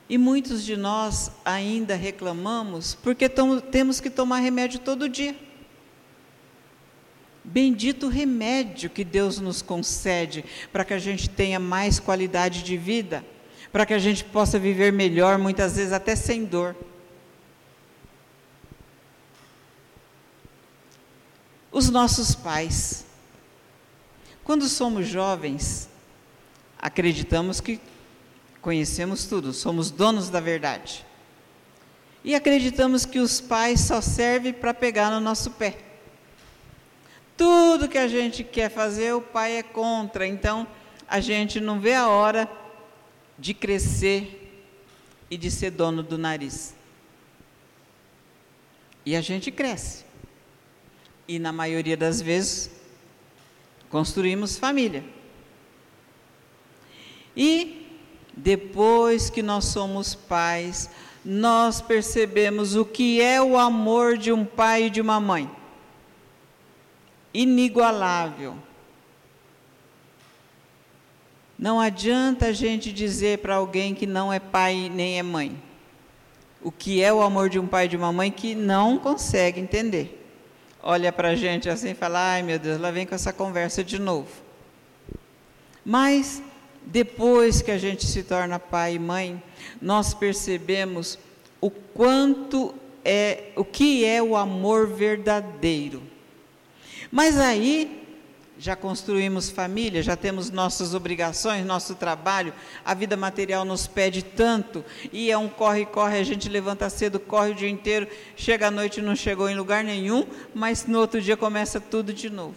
E 0.08 0.18
muitos 0.18 0.64
de 0.66 0.76
nós 0.76 1.32
ainda 1.46 1.96
reclamamos 1.96 2.96
porque 2.96 3.30
temos 3.30 4.02
que 4.02 4.10
tomar 4.10 4.40
remédio 4.40 4.80
todo 4.80 5.08
dia. 5.08 5.36
Bendito 7.44 8.08
remédio 8.08 8.90
que 8.90 9.04
Deus 9.04 9.40
nos 9.40 9.62
concede 9.62 10.46
para 10.72 10.86
que 10.86 10.94
a 10.94 11.00
gente 11.00 11.30
tenha 11.30 11.60
mais 11.60 12.00
qualidade 12.00 12.64
de 12.64 12.78
vida, 12.78 13.26
para 13.72 13.86
que 13.86 13.94
a 13.94 14.00
gente 14.00 14.24
possa 14.24 14.60
viver 14.60 14.94
melhor, 14.94 15.38
muitas 15.38 15.76
vezes 15.76 15.92
até 15.92 16.16
sem 16.16 16.46
dor. 16.46 16.76
Os 21.72 21.90
nossos 21.90 22.36
pais. 22.36 23.06
Quando 24.44 24.68
somos 24.68 25.08
jovens, 25.08 25.90
acreditamos 26.78 27.62
que 27.62 27.80
Conhecemos 28.62 29.26
tudo, 29.26 29.54
somos 29.54 29.90
donos 29.90 30.30
da 30.30 30.40
verdade. 30.40 31.04
E 32.24 32.36
acreditamos 32.36 33.06
que 33.06 33.18
os 33.18 33.42
pais 33.42 33.82
só 33.82 34.00
servem 34.00 34.54
para 34.54 34.74
pegar 34.74 35.10
no 35.10 35.20
nosso 35.20 35.50
pé. 35.52 35.78
Tudo 37.38 37.88
que 37.88 37.98
a 37.98 38.08
gente 38.08 38.44
quer 38.44 38.70
fazer, 38.70 39.14
o 39.14 39.22
pai 39.22 39.58
é 39.58 39.64
contra. 39.64 40.28
Então, 40.28 40.68
a 41.08 41.20
gente 41.20 41.60
não 41.60 41.80
vê 41.80 41.94
a 41.94 42.08
hora 42.08 42.50
de 43.38 43.54
crescer 43.54 44.38
e 45.30 45.38
de 45.38 45.50
ser 45.50 45.72
dono 45.72 46.04
do 46.04 46.18
nariz. 46.18 46.76
E 49.06 49.16
a 49.16 49.22
gente 49.22 49.52
cresce. 49.52 50.06
E 51.28 51.40
na 51.40 51.52
maioria 51.52 51.98
das 51.98 52.22
vezes, 52.22 52.70
construímos 53.90 54.58
família. 54.58 55.04
E 57.36 57.88
depois 58.36 59.30
que 59.30 59.42
nós 59.42 59.66
somos 59.66 60.16
pais, 60.16 60.90
nós 61.24 61.82
percebemos 61.82 62.76
o 62.76 62.86
que 62.86 63.22
é 63.22 63.42
o 63.42 63.58
amor 63.58 64.18
de 64.18 64.32
um 64.32 64.46
pai 64.46 64.86
e 64.86 64.90
de 64.90 65.02
uma 65.02 65.20
mãe. 65.20 65.50
Inigualável. 67.34 68.56
Não 71.58 71.80
adianta 71.80 72.48
a 72.48 72.52
gente 72.54 72.92
dizer 72.92 73.38
para 73.38 73.56
alguém 73.56 73.94
que 73.94 74.08
não 74.08 74.34
é 74.34 74.40
pai 74.40 74.90
nem 74.94 75.20
é 75.20 75.24
mãe. 75.24 75.62
O 76.62 76.72
que 76.72 77.04
é 77.04 77.14
o 77.14 77.22
amor 77.22 77.50
de 77.50 77.60
um 77.60 77.68
pai 77.68 77.86
e 77.86 77.90
de 77.90 77.98
uma 77.98 78.12
mãe 78.12 78.32
que 78.32 78.56
não 78.56 78.98
consegue 78.98 79.60
entender. 79.60 80.18
Olha 80.82 81.12
para 81.12 81.30
a 81.30 81.36
gente 81.36 81.70
assim 81.70 81.92
e 81.92 81.96
fala: 81.96 82.34
ai 82.34 82.42
meu 82.42 82.58
Deus, 82.58 82.80
lá 82.80 82.90
vem 82.90 83.06
com 83.06 83.14
essa 83.14 83.32
conversa 83.32 83.84
de 83.84 84.00
novo. 84.00 84.30
Mas 85.86 86.42
depois 86.84 87.62
que 87.62 87.72
a 87.72 87.78
gente 87.78 88.06
se 88.06 88.24
torna 88.24 88.60
pai 88.60 88.96
e 88.96 89.00
mãe, 89.00 89.42
nós 89.80 90.14
percebemos 90.14 91.18
o 91.60 91.70
quanto 91.70 92.74
é, 93.06 93.52
o 93.56 93.64
que 93.64 94.04
é 94.04 94.22
o 94.22 94.36
amor 94.36 94.88
verdadeiro. 94.88 96.11
Mas 97.12 97.38
aí 97.38 98.02
já 98.62 98.76
construímos 98.76 99.50
família, 99.50 100.04
já 100.04 100.16
temos 100.16 100.52
nossas 100.52 100.94
obrigações, 100.94 101.66
nosso 101.66 101.96
trabalho, 101.96 102.54
a 102.86 102.94
vida 102.94 103.18
material 103.18 103.66
nos 103.66 103.88
pede 103.88 104.22
tanto, 104.22 104.86
e 105.12 105.32
é 105.32 105.38
um 105.38 105.50
corre-corre, 105.50 106.20
a 106.20 106.24
gente 106.24 106.48
levanta 106.48 106.88
cedo, 106.88 107.20
corre 107.20 107.52
o 107.52 107.56
dia 107.56 107.70
inteiro, 107.70 108.08
chega 108.36 108.68
à 108.68 108.72
noite 108.72 109.02
não 109.02 109.16
chegou 109.16 109.50
em 109.50 109.56
lugar 109.56 109.84
nenhum, 109.84 110.28
mas 110.54 110.86
no 110.86 111.00
outro 111.00 111.20
dia 111.20 111.36
começa 111.36 111.82
tudo 111.82 112.14
de 112.14 112.30
novo. 112.30 112.56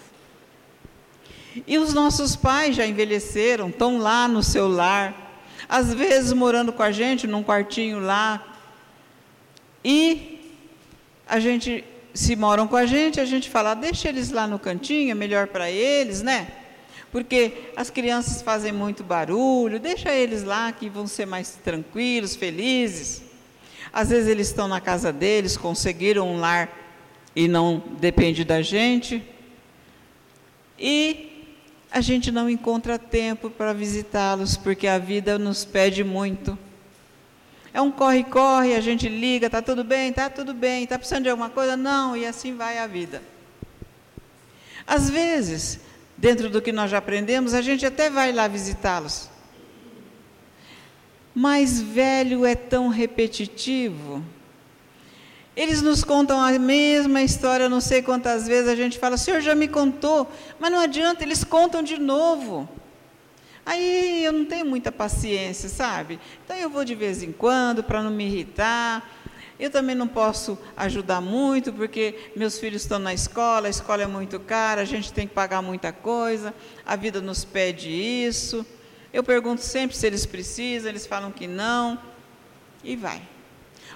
E 1.66 1.78
os 1.78 1.94
nossos 1.94 2.36
pais 2.36 2.76
já 2.76 2.86
envelheceram, 2.86 3.70
estão 3.70 3.96
lá 3.96 4.28
no 4.28 4.42
seu 4.42 4.68
lar, 4.68 5.40
às 5.66 5.94
vezes 5.94 6.34
morando 6.34 6.70
com 6.70 6.82
a 6.82 6.92
gente 6.92 7.26
num 7.26 7.42
quartinho 7.42 7.98
lá. 7.98 8.58
E 9.82 10.54
a 11.26 11.40
gente, 11.40 11.82
se 12.14 12.36
moram 12.36 12.68
com 12.68 12.76
a 12.76 12.86
gente, 12.86 13.20
a 13.20 13.24
gente 13.24 13.50
fala, 13.50 13.74
deixa 13.74 14.08
eles 14.08 14.30
lá 14.30 14.46
no 14.46 14.56
cantinho, 14.56 15.10
é 15.10 15.14
melhor 15.14 15.48
para 15.48 15.68
eles, 15.68 16.22
né? 16.22 16.46
Porque 17.10 17.70
as 17.76 17.90
crianças 17.90 18.40
fazem 18.40 18.72
muito 18.72 19.02
barulho, 19.02 19.80
deixa 19.80 20.14
eles 20.14 20.44
lá 20.44 20.70
que 20.70 20.88
vão 20.88 21.08
ser 21.08 21.26
mais 21.26 21.58
tranquilos, 21.62 22.36
felizes. 22.36 23.22
Às 23.92 24.10
vezes 24.10 24.28
eles 24.28 24.46
estão 24.46 24.68
na 24.68 24.80
casa 24.80 25.12
deles, 25.12 25.56
conseguiram 25.56 26.28
um 26.28 26.38
lar 26.38 26.68
e 27.34 27.48
não 27.48 27.82
depende 28.00 28.44
da 28.44 28.62
gente. 28.62 29.20
E 30.78 31.52
a 31.90 32.00
gente 32.00 32.30
não 32.30 32.48
encontra 32.48 32.98
tempo 32.98 33.50
para 33.50 33.72
visitá-los, 33.72 34.56
porque 34.56 34.86
a 34.86 34.98
vida 34.98 35.36
nos 35.38 35.64
pede 35.64 36.02
muito. 36.04 36.56
É 37.74 37.80
um 37.80 37.90
corre-corre, 37.90 38.74
a 38.74 38.80
gente 38.80 39.08
liga, 39.08 39.46
está 39.46 39.60
tudo 39.60 39.84
bem, 39.84 40.08
está 40.08 40.30
tudo 40.30 40.54
bem, 40.54 40.84
está 40.84 40.96
precisando 40.96 41.24
de 41.24 41.28
alguma 41.28 41.50
coisa? 41.50 41.76
Não, 41.76 42.16
e 42.16 42.24
assim 42.24 42.56
vai 42.56 42.78
a 42.78 42.86
vida. 42.86 43.20
Às 44.86 45.10
vezes, 45.10 45.80
dentro 46.16 46.48
do 46.48 46.62
que 46.62 46.72
nós 46.72 46.90
já 46.90 46.98
aprendemos, 46.98 47.52
a 47.52 47.60
gente 47.60 47.84
até 47.84 48.08
vai 48.08 48.32
lá 48.32 48.48
visitá-los. 48.48 49.28
Mas 51.34 51.80
velho 51.80 52.46
é 52.46 52.54
tão 52.54 52.88
repetitivo 52.88 54.24
eles 55.56 55.80
nos 55.82 56.02
contam 56.02 56.40
a 56.40 56.50
mesma 56.58 57.22
história, 57.22 57.68
não 57.68 57.80
sei 57.80 58.02
quantas 58.02 58.46
vezes 58.46 58.68
a 58.68 58.74
gente 58.74 58.98
fala, 58.98 59.14
o 59.14 59.18
senhor 59.18 59.40
já 59.40 59.54
me 59.54 59.68
contou, 59.68 60.28
mas 60.58 60.70
não 60.70 60.80
adianta, 60.80 61.22
eles 61.22 61.44
contam 61.44 61.82
de 61.82 61.98
novo. 61.98 62.68
Aí 63.66 64.24
eu 64.24 64.32
não 64.32 64.44
tenho 64.44 64.66
muita 64.66 64.92
paciência, 64.92 65.68
sabe? 65.68 66.20
Então 66.44 66.56
eu 66.56 66.68
vou 66.68 66.84
de 66.84 66.94
vez 66.94 67.22
em 67.22 67.32
quando 67.32 67.82
para 67.82 68.02
não 68.02 68.10
me 68.10 68.26
irritar. 68.26 69.08
Eu 69.58 69.70
também 69.70 69.94
não 69.94 70.08
posso 70.08 70.58
ajudar 70.76 71.20
muito 71.20 71.72
porque 71.72 72.30
meus 72.34 72.58
filhos 72.58 72.82
estão 72.82 72.98
na 72.98 73.14
escola, 73.14 73.68
a 73.68 73.70
escola 73.70 74.02
é 74.02 74.06
muito 74.06 74.40
cara, 74.40 74.82
a 74.82 74.84
gente 74.84 75.12
tem 75.12 75.28
que 75.28 75.34
pagar 75.34 75.62
muita 75.62 75.92
coisa, 75.92 76.52
a 76.84 76.96
vida 76.96 77.20
nos 77.20 77.44
pede 77.44 77.88
isso. 77.88 78.66
Eu 79.12 79.22
pergunto 79.22 79.62
sempre 79.62 79.96
se 79.96 80.06
eles 80.06 80.26
precisam, 80.26 80.90
eles 80.90 81.06
falam 81.06 81.30
que 81.30 81.46
não, 81.46 81.98
e 82.82 82.96
vai. 82.96 83.22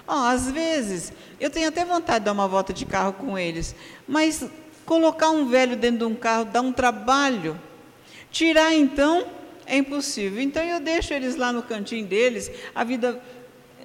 Oh, 0.07 0.13
às 0.13 0.49
vezes, 0.49 1.13
eu 1.39 1.49
tenho 1.49 1.67
até 1.67 1.85
vontade 1.85 2.19
de 2.19 2.25
dar 2.25 2.31
uma 2.31 2.47
volta 2.47 2.73
de 2.73 2.85
carro 2.85 3.13
com 3.13 3.37
eles, 3.37 3.75
mas 4.07 4.43
colocar 4.85 5.29
um 5.29 5.47
velho 5.47 5.75
dentro 5.75 5.99
de 5.99 6.05
um 6.05 6.15
carro 6.15 6.45
dá 6.45 6.61
um 6.61 6.71
trabalho. 6.71 7.59
Tirar, 8.31 8.73
então, 8.73 9.27
é 9.69 9.77
impossível. 9.77 10.41
Então, 10.41 10.63
eu 10.63 10.79
deixo 10.79 11.13
eles 11.13 11.35
lá 11.35 11.53
no 11.53 11.61
cantinho 11.61 12.05
deles, 12.05 12.51
a 12.73 12.83
vida 12.83 13.21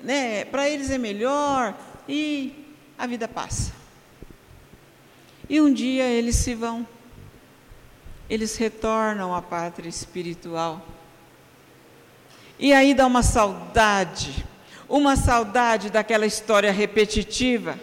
né, 0.02 0.44
para 0.46 0.68
eles 0.68 0.90
é 0.90 0.98
melhor 0.98 1.74
e 2.08 2.74
a 2.98 3.06
vida 3.06 3.28
passa. 3.28 3.72
E 5.48 5.60
um 5.60 5.72
dia 5.72 6.04
eles 6.04 6.36
se 6.36 6.54
vão, 6.54 6.86
eles 8.28 8.56
retornam 8.56 9.34
à 9.34 9.42
pátria 9.42 9.88
espiritual. 9.88 10.84
E 12.58 12.72
aí 12.72 12.94
dá 12.94 13.06
uma 13.06 13.22
saudade, 13.22 14.46
uma 14.88 15.16
saudade 15.16 15.90
daquela 15.90 16.24
história 16.24 16.72
repetitiva, 16.72 17.78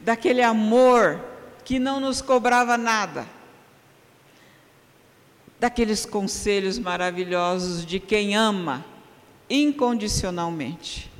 daquele 0.00 0.42
amor 0.42 1.20
que 1.64 1.78
não 1.78 2.00
nos 2.00 2.20
cobrava 2.20 2.76
nada, 2.76 3.26
daqueles 5.64 6.06
conselhos 6.06 6.78
maravilhosos 6.78 7.84
de 7.86 7.98
quem 7.98 8.36
ama 8.36 8.84
incondicionalmente 9.48 11.10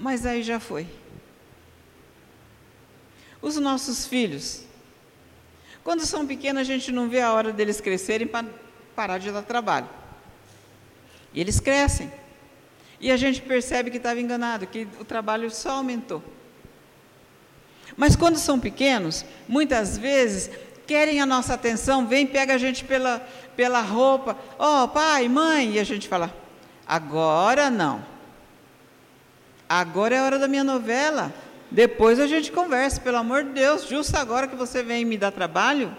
mas 0.00 0.24
aí 0.24 0.42
já 0.42 0.58
foi. 0.58 0.86
Os 3.42 3.56
nossos 3.56 4.06
filhos, 4.06 4.62
quando 5.84 6.06
são 6.06 6.26
pequenos, 6.26 6.62
a 6.62 6.64
gente 6.64 6.90
não 6.90 7.08
vê 7.08 7.20
a 7.20 7.32
hora 7.32 7.52
deles 7.52 7.80
crescerem 7.80 8.26
para 8.26 8.48
parar 8.96 9.18
de 9.18 9.30
dar 9.30 9.42
trabalho. 9.42 9.88
E 11.34 11.40
eles 11.40 11.60
crescem. 11.60 12.10
E 12.98 13.10
a 13.10 13.16
gente 13.16 13.42
percebe 13.42 13.90
que 13.90 13.98
estava 13.98 14.20
enganado, 14.20 14.66
que 14.66 14.88
o 14.98 15.04
trabalho 15.04 15.50
só 15.50 15.72
aumentou. 15.72 16.22
Mas 17.96 18.16
quando 18.16 18.36
são 18.36 18.58
pequenos, 18.58 19.24
muitas 19.46 19.98
vezes 19.98 20.50
querem 20.90 21.20
a 21.20 21.24
nossa 21.24 21.54
atenção, 21.54 22.04
vem, 22.04 22.26
pega 22.26 22.54
a 22.54 22.58
gente 22.58 22.84
pela, 22.84 23.24
pela 23.54 23.80
roupa, 23.80 24.36
ó 24.58 24.82
oh, 24.82 24.88
pai, 24.88 25.28
mãe, 25.28 25.74
e 25.74 25.78
a 25.78 25.84
gente 25.84 26.08
fala, 26.08 26.34
agora 26.84 27.70
não. 27.70 28.04
Agora 29.68 30.16
é 30.16 30.18
a 30.18 30.24
hora 30.24 30.36
da 30.36 30.48
minha 30.48 30.64
novela. 30.64 31.32
Depois 31.70 32.18
a 32.18 32.26
gente 32.26 32.50
conversa, 32.50 33.00
pelo 33.00 33.18
amor 33.18 33.44
de 33.44 33.50
Deus, 33.50 33.86
justo 33.86 34.16
agora 34.16 34.48
que 34.48 34.56
você 34.56 34.82
vem 34.82 35.04
me 35.04 35.16
dar 35.16 35.30
trabalho. 35.30 35.96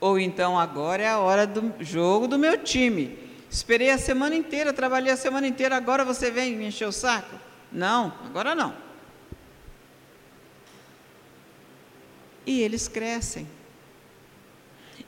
Ou 0.00 0.18
então 0.18 0.58
agora 0.58 1.02
é 1.02 1.08
a 1.08 1.18
hora 1.18 1.46
do 1.46 1.74
jogo 1.80 2.26
do 2.26 2.38
meu 2.38 2.56
time. 2.56 3.18
Esperei 3.50 3.90
a 3.90 3.98
semana 3.98 4.36
inteira, 4.36 4.72
trabalhei 4.72 5.12
a 5.12 5.18
semana 5.18 5.46
inteira, 5.46 5.76
agora 5.76 6.02
você 6.02 6.30
vem 6.30 6.56
me 6.56 6.64
encher 6.64 6.88
o 6.88 6.92
saco? 6.92 7.36
Não, 7.70 8.10
agora 8.24 8.54
não. 8.54 8.87
E 12.48 12.62
eles 12.62 12.88
crescem. 12.88 13.46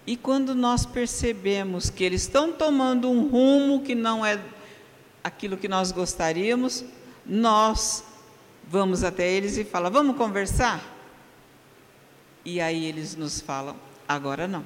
E 0.07 0.15
quando 0.15 0.55
nós 0.55 0.85
percebemos 0.85 1.89
que 1.89 2.05
eles 2.05 2.21
estão 2.21 2.53
tomando 2.53 3.11
um 3.11 3.29
rumo 3.29 3.81
que 3.81 3.95
não 3.95 4.27
é 4.27 4.39
aquilo 5.25 5.57
que 5.57 5.67
nós 5.67 5.91
gostaríamos, 5.91 6.85
nós 7.25 8.05
vamos 8.69 9.03
até 9.03 9.27
eles 9.27 9.57
e 9.57 9.65
fala: 9.65 9.89
"Vamos 9.89 10.19
conversar?" 10.19 10.85
E 12.45 12.61
aí 12.61 12.85
eles 12.85 13.17
nos 13.17 13.41
falam: 13.41 13.75
"Agora 14.07 14.47
não." 14.47 14.63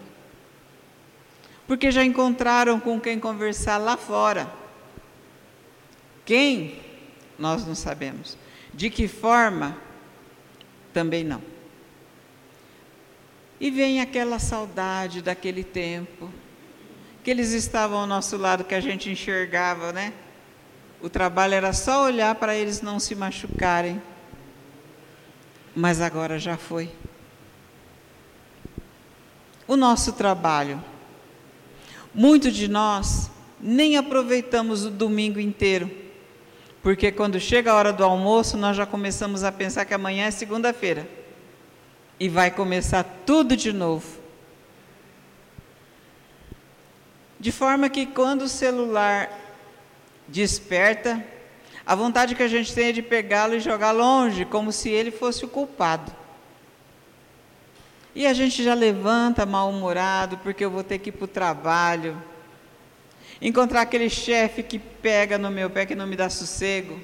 Porque 1.68 1.92
já 1.92 2.04
encontraram 2.04 2.80
com 2.80 3.00
quem 3.00 3.20
conversar 3.20 3.76
lá 3.76 3.96
fora. 3.96 4.52
Quem? 6.26 6.80
Nós 7.38 7.64
não 7.64 7.76
sabemos. 7.76 8.37
De 8.72 8.90
que 8.90 9.06
forma? 9.06 9.76
Também 10.92 11.22
não. 11.22 11.54
E 13.64 13.70
vem 13.70 13.98
aquela 13.98 14.38
saudade 14.38 15.22
daquele 15.22 15.64
tempo, 15.64 16.31
que 17.22 17.31
eles 17.31 17.53
estavam 17.53 18.00
ao 18.00 18.07
nosso 18.07 18.37
lado, 18.37 18.62
que 18.62 18.74
a 18.74 18.81
gente 18.81 19.09
enxergava, 19.09 19.90
né? 19.90 20.12
O 21.00 21.09
trabalho 21.09 21.55
era 21.55 21.72
só 21.72 22.05
olhar 22.05 22.35
para 22.35 22.55
eles 22.55 22.83
não 22.83 23.00
se 23.00 23.14
machucarem. 23.14 24.03
Mas 25.74 26.03
agora 26.03 26.38
já 26.38 26.59
foi. 26.59 26.90
O 29.66 29.77
nosso 29.77 30.12
trabalho. 30.12 30.85
Muitos 32.12 32.55
de 32.55 32.68
nós 32.68 33.31
nem 33.59 33.96
aproveitamos 33.96 34.85
o 34.85 34.90
domingo 34.90 35.40
inteiro. 35.40 35.90
Porque 36.83 37.11
quando 37.11 37.40
chega 37.40 37.72
a 37.72 37.77
hora 37.77 37.94
do 37.94 38.05
almoço, 38.05 38.59
nós 38.59 38.77
já 38.77 38.85
começamos 38.85 39.42
a 39.42 39.50
pensar 39.50 39.87
que 39.87 39.94
amanhã 39.94 40.27
é 40.27 40.31
segunda-feira. 40.31 41.23
E 42.18 42.29
vai 42.29 42.50
começar 42.50 43.05
tudo 43.27 43.57
de 43.57 43.72
novo. 43.72 44.20
De 47.38 47.53
forma 47.53 47.88
que 47.88 48.07
quando 48.07 48.42
o 48.42 48.48
celular 48.48 49.31
desperta, 50.27 51.22
a 51.85 51.94
vontade 51.94 52.35
que 52.35 52.42
a 52.42 52.48
gente 52.48 52.74
tem 52.74 52.88
é 52.88 52.92
de 52.92 53.03
pegá-lo 53.03 53.55
e 53.55 53.61
jogar 53.61 53.92
longe, 53.92 54.44
como 54.44 54.72
se 54.72 54.88
ele 54.88 55.11
fosse 55.11 55.44
o 55.44 55.48
culpado. 55.48 56.11
E 58.14 58.27
a 58.27 58.33
gente 58.33 58.62
já 58.62 58.74
levanta 58.74 59.44
mal-humorado, 59.44 60.38
porque 60.38 60.64
eu 60.64 60.70
vou 60.70 60.85
ter 60.85 60.98
que 60.98 61.11
ir 61.11 61.12
para 61.12 61.24
o 61.24 61.29
trabalho. 61.29 62.16
Encontrar 63.42 63.83
aquele 63.83 64.09
chefe 64.09 64.62
que 64.62 64.79
pega 64.79 65.37
no 65.37 65.50
meu 65.50 65.68
pé, 65.68 65.85
que 65.85 65.94
não 65.94 66.07
me 66.07 66.16
dá 66.16 66.31
sossego. 66.31 66.98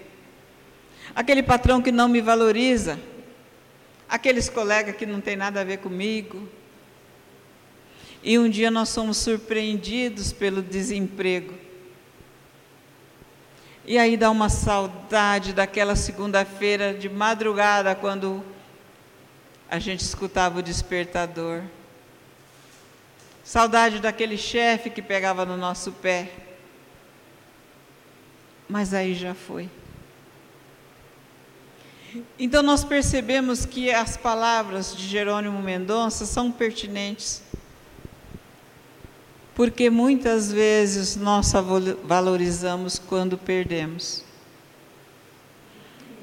Aquele 1.15 1.43
patrão 1.43 1.83
que 1.83 1.91
não 1.91 2.09
me 2.09 2.21
valoriza. 2.21 2.99
Aqueles 4.11 4.49
colegas 4.49 4.97
que 4.97 5.07
não 5.07 5.21
tem 5.21 5.37
nada 5.37 5.61
a 5.61 5.65
ver 5.65 5.79
comigo. 5.79 6.49
E 8.25 8.37
um 8.39 8.51
dia 8.51 8.69
nós 8.69 8.89
somos 8.89 9.17
surpreendidos 9.19 10.33
pelo 10.33 10.61
desemprego. 10.61 11.55
E 13.87 13.97
aí 13.97 14.17
dá 14.17 14.29
uma 14.31 14.49
saudade 14.49 15.53
daquela 15.53 15.95
segunda-feira 15.95 16.93
de 16.93 17.09
madrugada, 17.09 17.95
quando 17.95 18.45
a 19.71 19.79
gente 19.79 20.01
escutava 20.01 20.59
o 20.59 20.63
despertador. 20.63 21.63
Saudade 23.45 24.01
daquele 24.01 24.37
chefe 24.37 24.91
que 24.91 25.01
pegava 25.01 25.47
no 25.47 25.57
nosso 25.57 25.93
pé. 25.93 26.31
Mas 28.69 28.93
aí 28.93 29.15
já 29.15 29.35
foi. 29.35 29.71
Então 32.39 32.63
nós 32.63 32.85
percebemos 32.85 33.65
que 33.65 33.91
as 33.91 34.17
palavras 34.17 34.97
de 34.97 35.07
Jerônimo 35.07 35.61
Mendonça 35.61 36.27
são 36.27 36.51
pertinentes 36.51 37.43
porque 39.61 39.91
muitas 39.91 40.51
vezes 40.51 41.17
nós 41.17 41.53
valorizamos 42.03 42.99
quando 42.99 43.37
perdemos. 43.37 44.25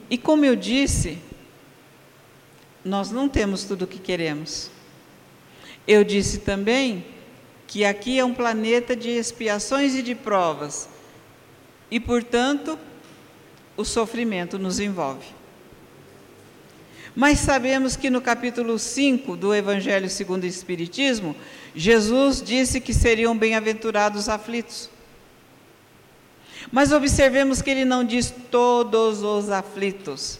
E 0.09 0.17
como 0.17 0.43
eu 0.43 0.55
disse, 0.55 1.19
nós 2.83 3.11
não 3.11 3.29
temos 3.29 3.63
tudo 3.63 3.83
o 3.83 3.87
que 3.87 3.99
queremos. 3.99 4.71
Eu 5.87 6.03
disse 6.03 6.39
também 6.39 7.05
que 7.67 7.85
aqui 7.85 8.17
é 8.17 8.25
um 8.25 8.33
planeta 8.33 8.95
de 8.95 9.09
expiações 9.09 9.93
e 9.93 10.01
de 10.01 10.15
provas, 10.15 10.89
e 11.91 11.99
portanto, 11.99 12.79
o 13.77 13.85
sofrimento 13.85 14.57
nos 14.57 14.79
envolve. 14.79 15.36
Mas 17.19 17.39
sabemos 17.39 17.95
que 17.95 18.11
no 18.11 18.21
capítulo 18.21 18.77
5 18.77 19.35
do 19.35 19.51
Evangelho 19.51 20.07
segundo 20.07 20.43
o 20.43 20.45
Espiritismo, 20.45 21.35
Jesus 21.73 22.43
disse 22.43 22.79
que 22.79 22.93
seriam 22.93 23.35
bem-aventurados 23.35 24.21
os 24.21 24.29
aflitos. 24.29 24.87
Mas 26.71 26.91
observemos 26.91 27.59
que 27.59 27.71
ele 27.71 27.85
não 27.85 28.03
diz 28.03 28.31
todos 28.51 29.23
os 29.23 29.49
aflitos, 29.49 30.39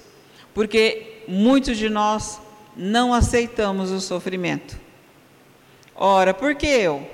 porque 0.53 1.23
muitos 1.27 1.79
de 1.79 1.89
nós 1.89 2.39
não 2.75 3.11
aceitamos 3.11 3.89
o 3.89 3.99
sofrimento. 3.99 4.79
Ora, 5.95 6.31
por 6.31 6.53
que 6.53 6.67
eu? 6.67 7.09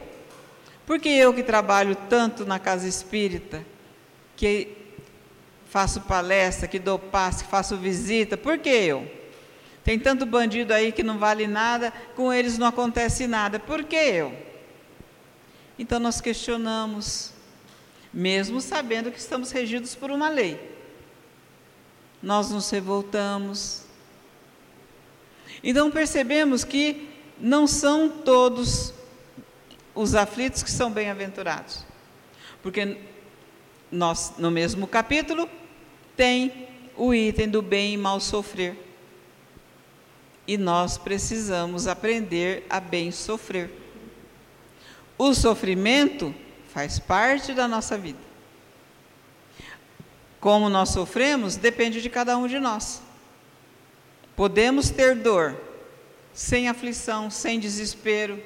Porque 0.86 1.08
eu 1.08 1.34
que 1.34 1.42
trabalho 1.42 1.96
tanto 2.10 2.46
na 2.46 2.60
casa 2.60 2.86
espírita, 2.86 3.66
que 4.36 4.76
faço 5.70 6.02
palestra, 6.02 6.68
que 6.68 6.80
dou 6.80 7.00
passe, 7.00 7.46
que 7.46 7.50
faço 7.50 7.78
visita, 7.78 8.36
por 8.36 8.58
que 8.58 8.70
eu? 8.70 9.23
Tem 9.84 10.00
tanto 10.00 10.26
bandido 10.26 10.74
aí 10.74 10.92
que 10.92 11.04
não 11.04 11.18
vale 11.18 11.46
nada, 11.46 11.92
com 12.16 12.32
eles 12.32 12.58
não 12.58 12.68
acontece 12.68 13.28
nada. 13.28 13.60
Por 13.60 13.84
que 13.84 13.96
eu? 13.96 14.34
Então 15.78 16.00
nós 16.00 16.22
questionamos, 16.22 17.32
mesmo 18.14 18.62
sabendo 18.62 19.12
que 19.12 19.20
estamos 19.20 19.52
regidos 19.52 19.94
por 19.94 20.10
uma 20.10 20.30
lei. 20.30 20.72
Nós 22.22 22.50
nos 22.50 22.70
revoltamos. 22.70 23.84
Então 25.62 25.92
percebemos 25.92 26.64
que 26.64 27.10
não 27.38 27.68
são 27.68 28.10
todos 28.10 28.94
os 29.94 30.16
aflitos 30.16 30.64
que 30.64 30.72
são 30.72 30.90
bem-aventurados. 30.90 31.84
Porque 32.62 32.98
nós, 33.92 34.34
no 34.38 34.50
mesmo 34.50 34.88
capítulo, 34.88 35.50
tem 36.16 36.68
o 36.96 37.14
item 37.14 37.50
do 37.50 37.62
bem 37.62 37.94
e 37.96 37.98
mal 37.98 38.20
sofrer. 38.22 38.93
E 40.46 40.58
nós 40.58 40.98
precisamos 40.98 41.88
aprender 41.88 42.66
a 42.70 42.80
bem 42.80 43.12
sofrer. 43.12 43.72
O 45.18 45.34
sofrimento 45.34 46.34
faz 46.74 47.00
parte 47.00 47.54
da 47.54 47.68
nossa 47.68 47.98
vida. 47.98 48.20
Como 50.40 50.68
nós 50.68 50.90
sofremos 50.90 51.56
depende 51.56 52.02
de 52.02 52.10
cada 52.10 52.38
um 52.38 52.48
de 52.48 52.60
nós. 52.60 53.02
Podemos 54.36 54.90
ter 54.90 55.16
dor 55.16 55.56
sem 56.34 56.68
aflição, 56.68 57.30
sem 57.30 57.60
desespero, 57.60 58.42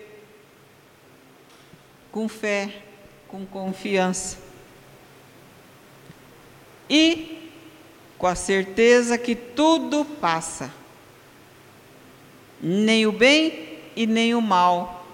com 2.11 2.27
fé, 2.27 2.83
com 3.27 3.45
confiança. 3.45 4.37
E 6.89 7.51
com 8.17 8.27
a 8.27 8.35
certeza 8.35 9.17
que 9.17 9.35
tudo 9.35 10.03
passa. 10.03 10.71
Nem 12.61 13.05
o 13.05 13.11
bem 13.11 13.79
e 13.95 14.05
nem 14.05 14.33
o 14.35 14.41
mal 14.41 15.05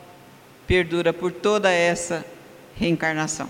perdura 0.67 1.13
por 1.13 1.32
toda 1.32 1.71
essa 1.71 2.25
reencarnação. 2.75 3.49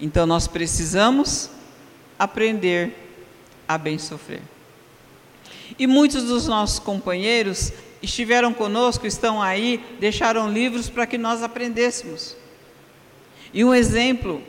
Então 0.00 0.26
nós 0.26 0.46
precisamos 0.46 1.50
aprender 2.18 2.92
a 3.66 3.76
bem 3.78 3.98
sofrer. 3.98 4.42
E 5.78 5.86
muitos 5.86 6.24
dos 6.24 6.46
nossos 6.46 6.78
companheiros 6.78 7.72
estiveram 8.02 8.52
conosco, 8.54 9.06
estão 9.06 9.42
aí, 9.42 9.84
deixaram 9.98 10.50
livros 10.50 10.88
para 10.88 11.06
que 11.06 11.18
nós 11.18 11.42
aprendêssemos. 11.42 12.36
E 13.52 13.64
um 13.64 13.74
exemplo 13.74 14.42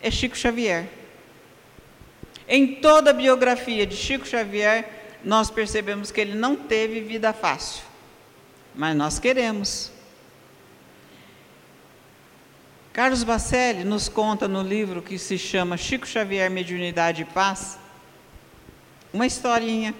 é 0.00 0.10
Chico 0.10 0.36
Xavier. 0.36 0.88
Em 2.48 2.76
toda 2.76 3.10
a 3.10 3.14
biografia 3.14 3.86
de 3.86 3.96
Chico 3.96 4.26
Xavier, 4.26 5.01
nós 5.24 5.50
percebemos 5.50 6.10
que 6.10 6.20
ele 6.20 6.34
não 6.34 6.56
teve 6.56 7.00
vida 7.00 7.32
fácil, 7.32 7.84
mas 8.74 8.96
nós 8.96 9.18
queremos. 9.18 9.90
Carlos 12.92 13.24
Bacelli 13.24 13.84
nos 13.84 14.08
conta 14.08 14.46
no 14.46 14.62
livro 14.62 15.00
que 15.00 15.18
se 15.18 15.38
chama 15.38 15.76
Chico 15.76 16.06
Xavier 16.06 16.50
Mediunidade 16.50 17.22
e 17.22 17.24
Paz, 17.24 17.78
uma 19.12 19.26
historinha 19.26 19.94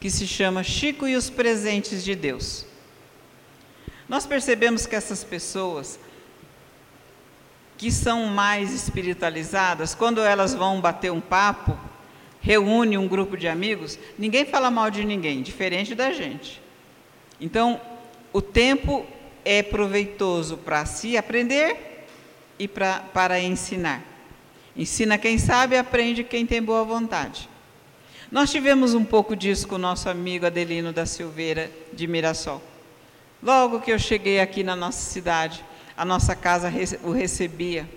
que 0.00 0.10
se 0.10 0.26
chama 0.26 0.62
Chico 0.62 1.06
e 1.06 1.16
os 1.16 1.30
Presentes 1.30 2.02
de 2.02 2.14
Deus. 2.14 2.66
Nós 4.08 4.26
percebemos 4.26 4.86
que 4.86 4.96
essas 4.96 5.22
pessoas 5.22 5.98
que 7.76 7.92
são 7.92 8.26
mais 8.26 8.72
espiritualizadas, 8.72 9.94
quando 9.94 10.20
elas 10.20 10.54
vão 10.54 10.80
bater 10.80 11.12
um 11.12 11.20
papo, 11.20 11.78
reúne 12.46 12.96
um 12.96 13.08
grupo 13.08 13.36
de 13.36 13.48
amigos, 13.48 13.98
ninguém 14.16 14.44
fala 14.44 14.70
mal 14.70 14.88
de 14.88 15.04
ninguém, 15.04 15.42
diferente 15.42 15.96
da 15.96 16.12
gente. 16.12 16.62
Então, 17.40 17.80
o 18.32 18.40
tempo 18.40 19.04
é 19.44 19.64
proveitoso 19.64 20.56
para 20.56 20.86
se 20.86 21.16
aprender 21.16 22.06
e 22.56 22.68
pra, 22.68 23.00
para 23.12 23.40
ensinar. 23.40 24.00
Ensina 24.76 25.18
quem 25.18 25.38
sabe, 25.38 25.76
aprende 25.76 26.22
quem 26.22 26.46
tem 26.46 26.62
boa 26.62 26.84
vontade. 26.84 27.48
Nós 28.30 28.52
tivemos 28.52 28.94
um 28.94 29.04
pouco 29.04 29.34
disso 29.34 29.66
com 29.66 29.74
o 29.74 29.78
nosso 29.78 30.08
amigo 30.08 30.46
Adelino 30.46 30.92
da 30.92 31.04
Silveira, 31.04 31.68
de 31.92 32.06
Mirassol. 32.06 32.62
Logo 33.42 33.80
que 33.80 33.90
eu 33.90 33.98
cheguei 33.98 34.38
aqui 34.38 34.62
na 34.62 34.76
nossa 34.76 35.00
cidade, 35.10 35.64
a 35.96 36.04
nossa 36.04 36.36
casa 36.36 36.72
o 37.02 37.10
recebia 37.10 37.88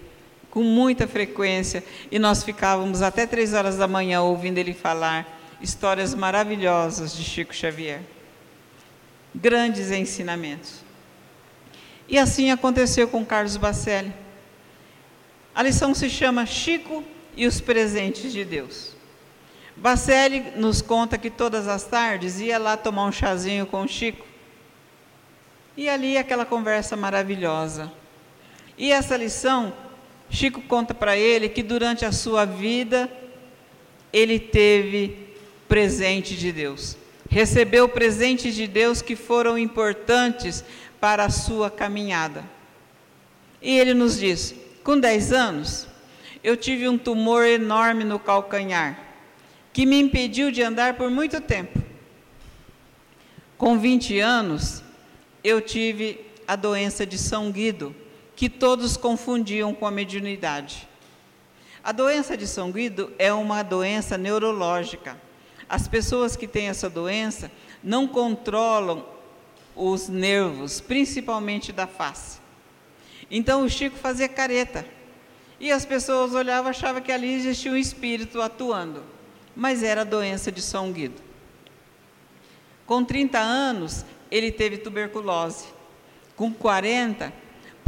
com 0.49 0.63
muita 0.63 1.07
frequência 1.07 1.83
e 2.11 2.17
nós 2.17 2.43
ficávamos 2.43 3.01
até 3.01 3.25
três 3.25 3.53
horas 3.53 3.77
da 3.77 3.87
manhã 3.87 4.21
ouvindo 4.21 4.57
ele 4.57 4.73
falar 4.73 5.39
histórias 5.61 6.15
maravilhosas 6.15 7.15
de 7.15 7.23
Chico 7.23 7.53
Xavier. 7.53 8.01
Grandes 9.33 9.91
ensinamentos. 9.91 10.81
E 12.07 12.17
assim 12.17 12.49
aconteceu 12.49 13.07
com 13.07 13.23
Carlos 13.23 13.57
Bacelli. 13.57 14.11
A 15.53 15.61
lição 15.61 15.93
se 15.93 16.09
chama 16.09 16.45
Chico 16.45 17.03
e 17.35 17.45
os 17.45 17.61
presentes 17.61 18.31
de 18.31 18.43
Deus. 18.43 18.95
Bacelli 19.75 20.51
nos 20.55 20.81
conta 20.81 21.17
que 21.17 21.29
todas 21.29 21.67
as 21.67 21.83
tardes 21.83 22.39
ia 22.39 22.57
lá 22.57 22.75
tomar 22.75 23.05
um 23.05 23.11
chazinho 23.11 23.65
com 23.65 23.83
o 23.83 23.87
Chico. 23.87 24.25
E 25.77 25.87
ali 25.87 26.17
aquela 26.17 26.45
conversa 26.45 26.97
maravilhosa. 26.97 27.91
E 28.77 28.91
essa 28.91 29.15
lição, 29.15 29.73
Chico 30.29 30.61
conta 30.61 30.93
para 30.93 31.17
ele 31.17 31.49
que 31.49 31.63
durante 31.63 32.05
a 32.05 32.11
sua 32.11 32.45
vida 32.45 33.11
ele 34.13 34.39
teve 34.39 35.35
presente 35.67 36.35
de 36.35 36.51
Deus. 36.51 36.97
Recebeu 37.29 37.87
presentes 37.87 38.55
de 38.55 38.67
Deus 38.67 39.01
que 39.01 39.15
foram 39.15 39.57
importantes 39.57 40.63
para 40.99 41.25
a 41.25 41.29
sua 41.29 41.69
caminhada. 41.69 42.43
E 43.61 43.77
ele 43.77 43.93
nos 43.93 44.19
diz: 44.19 44.55
com 44.83 44.99
10 44.99 45.33
anos, 45.33 45.87
eu 46.43 46.55
tive 46.55 46.87
um 46.87 46.97
tumor 46.97 47.45
enorme 47.45 48.03
no 48.03 48.19
calcanhar 48.19 49.09
que 49.71 49.85
me 49.85 49.99
impediu 49.99 50.51
de 50.51 50.61
andar 50.61 50.95
por 50.95 51.09
muito 51.09 51.39
tempo. 51.39 51.81
Com 53.57 53.77
20 53.77 54.19
anos, 54.19 54.83
eu 55.43 55.61
tive 55.61 56.19
a 56.47 56.55
doença 56.55 57.05
de 57.05 57.17
São 57.17 57.51
Guido, 57.51 57.95
que 58.39 58.47
todos 58.47 58.95
confundiam 58.95 59.75
com 59.75 59.85
a 59.85 59.91
mediunidade. 59.91 60.87
A 61.83 61.91
doença 61.91 62.37
de 62.37 62.47
São 62.47 62.71
Guido 62.71 63.11
é 63.19 63.33
uma 63.33 63.63
doença 63.63 64.17
neurológica. 64.17 65.19
As 65.67 65.89
pessoas 65.89 66.37
que 66.37 66.47
têm 66.47 66.69
essa 66.69 66.89
doença 66.89 67.51
não 67.83 68.07
controlam 68.07 69.05
os 69.75 70.07
nervos, 70.07 70.79
principalmente 70.79 71.73
da 71.73 71.85
face. 71.85 72.39
Então 73.29 73.65
o 73.65 73.69
Chico 73.69 73.97
fazia 73.97 74.29
careta. 74.29 74.85
E 75.59 75.69
as 75.69 75.83
pessoas 75.83 76.33
olhavam 76.33 76.69
achavam 76.69 77.01
que 77.01 77.11
ali 77.11 77.33
existia 77.33 77.73
um 77.73 77.75
espírito 77.75 78.41
atuando 78.41 79.03
mas 79.53 79.83
era 79.83 80.01
a 80.01 80.05
doença 80.05 80.49
de 80.49 80.61
São 80.61 80.93
Guido. 80.93 81.21
Com 82.85 83.03
30 83.03 83.37
anos, 83.37 84.05
ele 84.31 84.53
teve 84.53 84.77
tuberculose. 84.77 85.65
Com 86.37 86.53
40, 86.53 87.33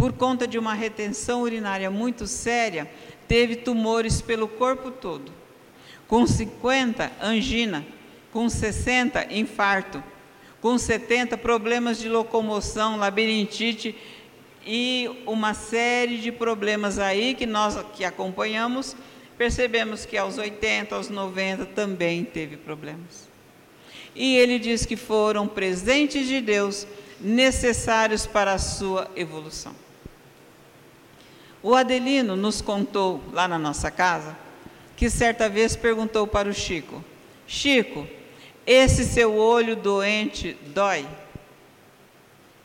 por 0.02 0.14
conta 0.14 0.48
de 0.48 0.58
uma 0.58 0.74
retenção 0.74 1.44
urinária 1.44 1.92
muito 1.92 2.26
séria, 2.26 2.90
teve 3.28 3.58
tumores 3.58 4.20
pelo 4.20 4.48
corpo 4.48 4.90
todo. 4.90 5.32
Com 6.08 6.26
50, 6.26 7.12
angina. 7.22 7.86
Com 8.34 8.50
60, 8.50 9.32
infarto. 9.32 10.04
Com 10.60 10.76
70, 10.76 11.38
problemas 11.38 12.00
de 12.00 12.10
locomoção, 12.10 12.98
labirintite 12.98 13.96
e 14.66 15.08
uma 15.28 15.54
série 15.54 16.18
de 16.18 16.32
problemas 16.32 16.98
aí 16.98 17.36
que 17.36 17.46
nós 17.46 17.78
que 17.94 18.04
acompanhamos 18.04 18.96
percebemos 19.38 20.04
que 20.04 20.18
aos 20.18 20.40
80, 20.40 20.96
aos 20.96 21.10
90 21.10 21.68
também 21.68 22.24
teve 22.24 22.58
problemas. 22.58 23.30
E 24.16 24.36
ele 24.36 24.58
diz 24.58 24.84
que 24.84 24.96
foram 24.96 25.48
presentes 25.48 26.28
de 26.28 26.42
Deus 26.42 26.88
necessários 27.20 28.26
para 28.26 28.54
a 28.54 28.58
sua 28.58 29.08
evolução. 29.16 29.76
O 31.64 31.76
Adelino 31.76 32.36
nos 32.36 32.62
contou 32.62 33.22
lá 33.32 33.48
na 33.48 33.60
nossa 33.60 33.92
casa 33.92 34.36
que 34.96 35.10
certa 35.10 35.50
vez 35.50 35.76
perguntou 35.76 36.28
para 36.28 36.50
o 36.50 36.54
Chico: 36.54 37.04
Chico, 37.48 38.08
esse 38.66 39.06
seu 39.06 39.36
olho 39.36 39.76
doente 39.76 40.58
dói? 40.74 41.08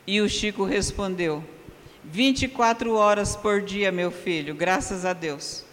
E 0.07 0.21
o 0.21 0.29
Chico 0.29 0.65
respondeu: 0.65 1.45
24 2.05 2.95
horas 2.95 3.37
por 3.37 3.61
dia, 3.61 3.93
meu 3.93 4.11
filho, 4.11 4.55
graças 4.55 5.05
a 5.05 5.13
Deus. 5.13 5.65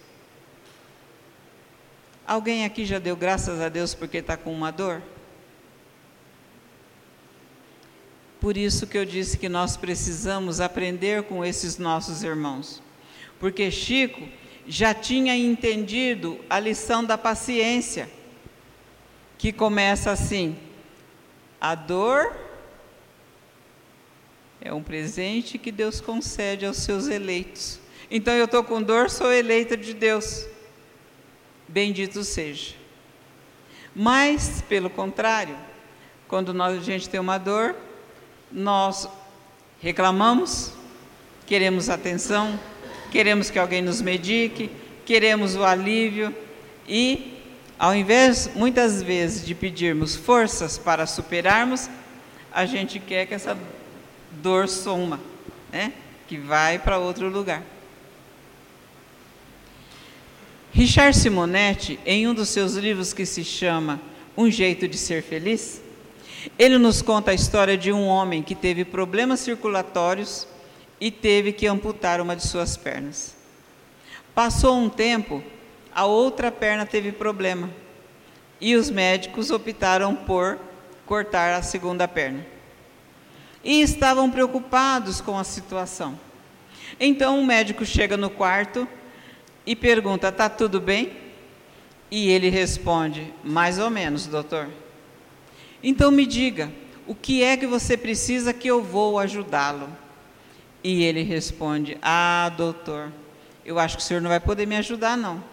Alguém 2.26 2.66
aqui 2.66 2.86
já 2.86 3.00
deu 3.00 3.16
graças 3.16 3.62
a 3.62 3.70
Deus 3.70 3.94
porque 3.94 4.18
está 4.18 4.36
com 4.36 4.54
uma 4.54 4.72
dor? 4.72 5.02
Por 8.40 8.58
isso 8.58 8.86
que 8.86 8.98
eu 8.98 9.06
disse 9.06 9.38
que 9.38 9.48
nós 9.48 9.78
precisamos 9.78 10.60
aprender 10.60 11.24
com 11.24 11.46
esses 11.46 11.78
nossos 11.78 12.24
irmãos. 12.24 12.83
Porque 13.44 13.70
Chico 13.70 14.22
já 14.66 14.94
tinha 14.94 15.36
entendido 15.36 16.40
a 16.50 16.58
lição 16.62 17.04
da 17.04 17.18
paciência, 17.18 18.10
que 19.38 19.52
começa 19.52 20.12
assim: 20.12 20.58
a 21.60 21.76
dor 21.76 22.34
É 24.62 24.74
um 24.74 24.82
presente 24.82 25.58
que 25.58 25.74
Deus 25.74 26.00
concede 26.00 26.66
aos 26.66 26.78
seus 26.78 27.10
eleitos. 27.10 27.82
Então 28.10 28.34
eu 28.34 28.46
estou 28.46 28.64
com 28.64 28.82
dor, 28.82 29.10
sou 29.10 29.30
eleita 29.30 29.76
de 29.76 29.94
Deus. 29.94 30.46
Bendito 31.68 32.24
seja. 32.24 32.76
Mas, 33.94 34.64
pelo 34.70 34.90
contrário, 34.90 35.58
quando 36.30 36.54
nós, 36.54 36.78
a 36.78 36.82
gente 36.82 37.10
tem 37.10 37.20
uma 37.20 37.38
dor, 37.38 37.76
nós 38.50 39.06
reclamamos, 39.82 40.72
queremos 41.46 41.90
atenção, 41.90 42.58
queremos 43.14 43.52
que 43.52 43.60
alguém 43.60 43.80
nos 43.80 44.02
medique, 44.02 44.72
queremos 45.06 45.56
o 45.56 45.64
alívio 45.64 46.36
e, 46.90 47.38
ao 47.78 47.94
invés, 47.96 48.50
muitas 48.56 49.04
vezes, 49.04 49.46
de 49.46 49.54
pedirmos 49.54 50.16
forças 50.16 50.80
para 50.80 51.06
superarmos, 51.06 51.92
a 52.52 52.66
gente 52.66 53.00
quer 53.00 53.28
que 53.28 53.36
essa 53.36 53.56
dor 54.42 54.68
soma, 54.68 55.20
né? 55.72 55.94
que 56.28 56.40
vai 56.40 56.80
para 56.80 56.98
outro 56.98 57.30
lugar. 57.30 57.62
Richard 60.72 61.16
Simonetti, 61.16 62.00
em 62.08 62.28
um 62.28 62.34
dos 62.34 62.50
seus 62.50 62.74
livros 62.74 63.14
que 63.14 63.28
se 63.28 63.44
chama 63.44 64.02
Um 64.36 64.50
Jeito 64.50 64.88
de 64.88 64.98
Ser 64.98 65.22
Feliz, 65.22 65.84
ele 66.58 66.80
nos 66.80 67.04
conta 67.04 67.30
a 67.30 67.36
história 67.36 67.78
de 67.78 67.92
um 67.92 68.08
homem 68.08 68.42
que 68.42 68.56
teve 68.56 68.84
problemas 68.84 69.40
circulatórios 69.42 70.48
e 71.04 71.12
teve 71.12 71.52
que 71.52 71.68
amputar 71.68 72.22
uma 72.22 72.34
de 72.34 72.48
suas 72.48 72.78
pernas. 72.78 73.36
Passou 74.34 74.78
um 74.78 74.88
tempo, 74.88 75.44
a 75.94 76.06
outra 76.06 76.50
perna 76.50 76.86
teve 76.86 77.12
problema 77.12 77.70
e 78.62 78.74
os 78.78 78.90
médicos 78.90 79.52
optaram 79.52 80.16
por 80.16 80.58
cortar 81.06 81.56
a 81.56 81.62
segunda 81.62 82.08
perna. 82.08 82.46
E 83.62 83.82
estavam 83.82 84.32
preocupados 84.32 85.20
com 85.20 85.38
a 85.38 85.44
situação. 85.44 86.18
Então 86.98 87.38
o 87.38 87.46
médico 87.46 87.86
chega 87.86 88.16
no 88.16 88.30
quarto 88.30 88.88
e 89.66 89.76
pergunta: 89.76 90.30
Está 90.30 90.48
tudo 90.48 90.80
bem? 90.80 91.12
E 92.10 92.30
ele 92.30 92.48
responde: 92.48 93.34
Mais 93.44 93.78
ou 93.78 93.90
menos, 93.90 94.26
doutor. 94.26 94.70
Então 95.84 96.10
me 96.10 96.26
diga, 96.26 96.72
o 97.06 97.14
que 97.14 97.44
é 97.44 97.58
que 97.58 97.68
você 97.68 97.98
precisa 97.98 98.54
que 98.54 98.70
eu 98.70 98.82
vou 98.82 99.20
ajudá-lo? 99.20 100.03
E 100.84 101.04
ele 101.04 101.24
responde: 101.24 101.98
Ah, 102.02 102.52
doutor, 102.56 103.12
eu 103.66 103.80
acho 103.80 103.98
que 103.98 104.04
o 104.04 104.06
senhor 104.06 104.22
não 104.22 104.30
vai 104.30 104.40
poder 104.40 104.66
me 104.66 104.76
ajudar, 104.76 105.18
não. 105.18 105.44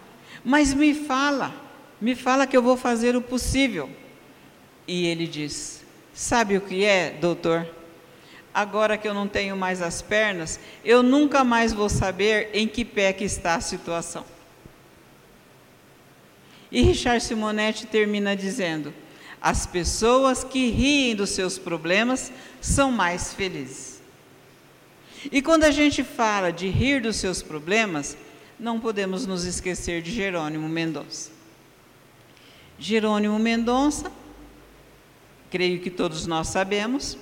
Mas 0.45 0.75
me 0.75 0.95
fala, 0.95 1.55
me 2.01 2.15
fala 2.15 2.47
que 2.47 2.57
eu 2.57 2.63
vou 2.63 2.77
fazer 2.77 3.15
o 3.15 3.23
possível. 3.23 3.89
E 4.89 5.07
ele 5.07 5.27
diz: 5.27 5.85
Sabe 6.13 6.57
o 6.57 6.61
que 6.61 6.85
é, 6.85 7.11
doutor? 7.11 7.67
agora 8.53 8.99
que 8.99 9.09
eu 9.09 9.15
não 9.15 9.29
tenho 9.29 9.57
mais 9.57 9.81
as 9.81 10.03
pernas, 10.03 10.61
eu 10.85 11.03
nunca 11.03 11.45
mais 11.45 11.73
vou 11.73 11.89
saber 11.89 12.51
em 12.53 12.67
que 12.67 12.85
pé 12.85 13.13
que 13.13 13.25
está 13.25 13.55
a 13.55 13.61
situação. 13.61 14.25
E 16.71 16.83
Richard 16.83 17.23
Simonetti 17.23 17.87
termina 17.87 18.37
dizendo: 18.37 18.95
as 19.41 19.67
pessoas 19.67 20.45
que 20.45 20.71
riem 20.71 21.17
dos 21.17 21.31
seus 21.31 21.59
problemas 21.59 22.33
são 22.61 22.93
mais 22.93 23.33
felizes. 23.33 24.00
E 25.31 25.43
quando 25.43 25.65
a 25.65 25.71
gente 25.71 26.03
fala 26.03 26.53
de 26.53 26.69
rir 26.69 27.03
dos 27.03 27.17
seus 27.17 27.43
problemas, 27.43 28.17
não 28.59 28.81
podemos 28.81 29.27
nos 29.27 29.45
esquecer 29.45 30.01
de 30.01 30.11
Jerônimo 30.11 30.69
Mendonça. 30.69 31.31
Jerônimo 32.79 33.39
Mendonça, 33.39 34.11
creio 35.51 35.81
que 35.81 35.91
todos 35.91 36.27
nós 36.27 36.49
sabemos, 36.49 37.19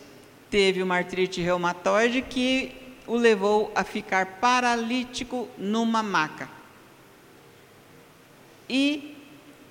teve 0.50 0.82
uma 0.82 0.96
artrite 0.96 1.40
reumatoide 1.40 2.22
que 2.22 2.72
o 3.06 3.16
levou 3.16 3.72
a 3.74 3.82
ficar 3.82 4.38
paralítico 4.40 5.48
numa 5.58 6.02
maca. 6.02 6.48
E 8.68 9.16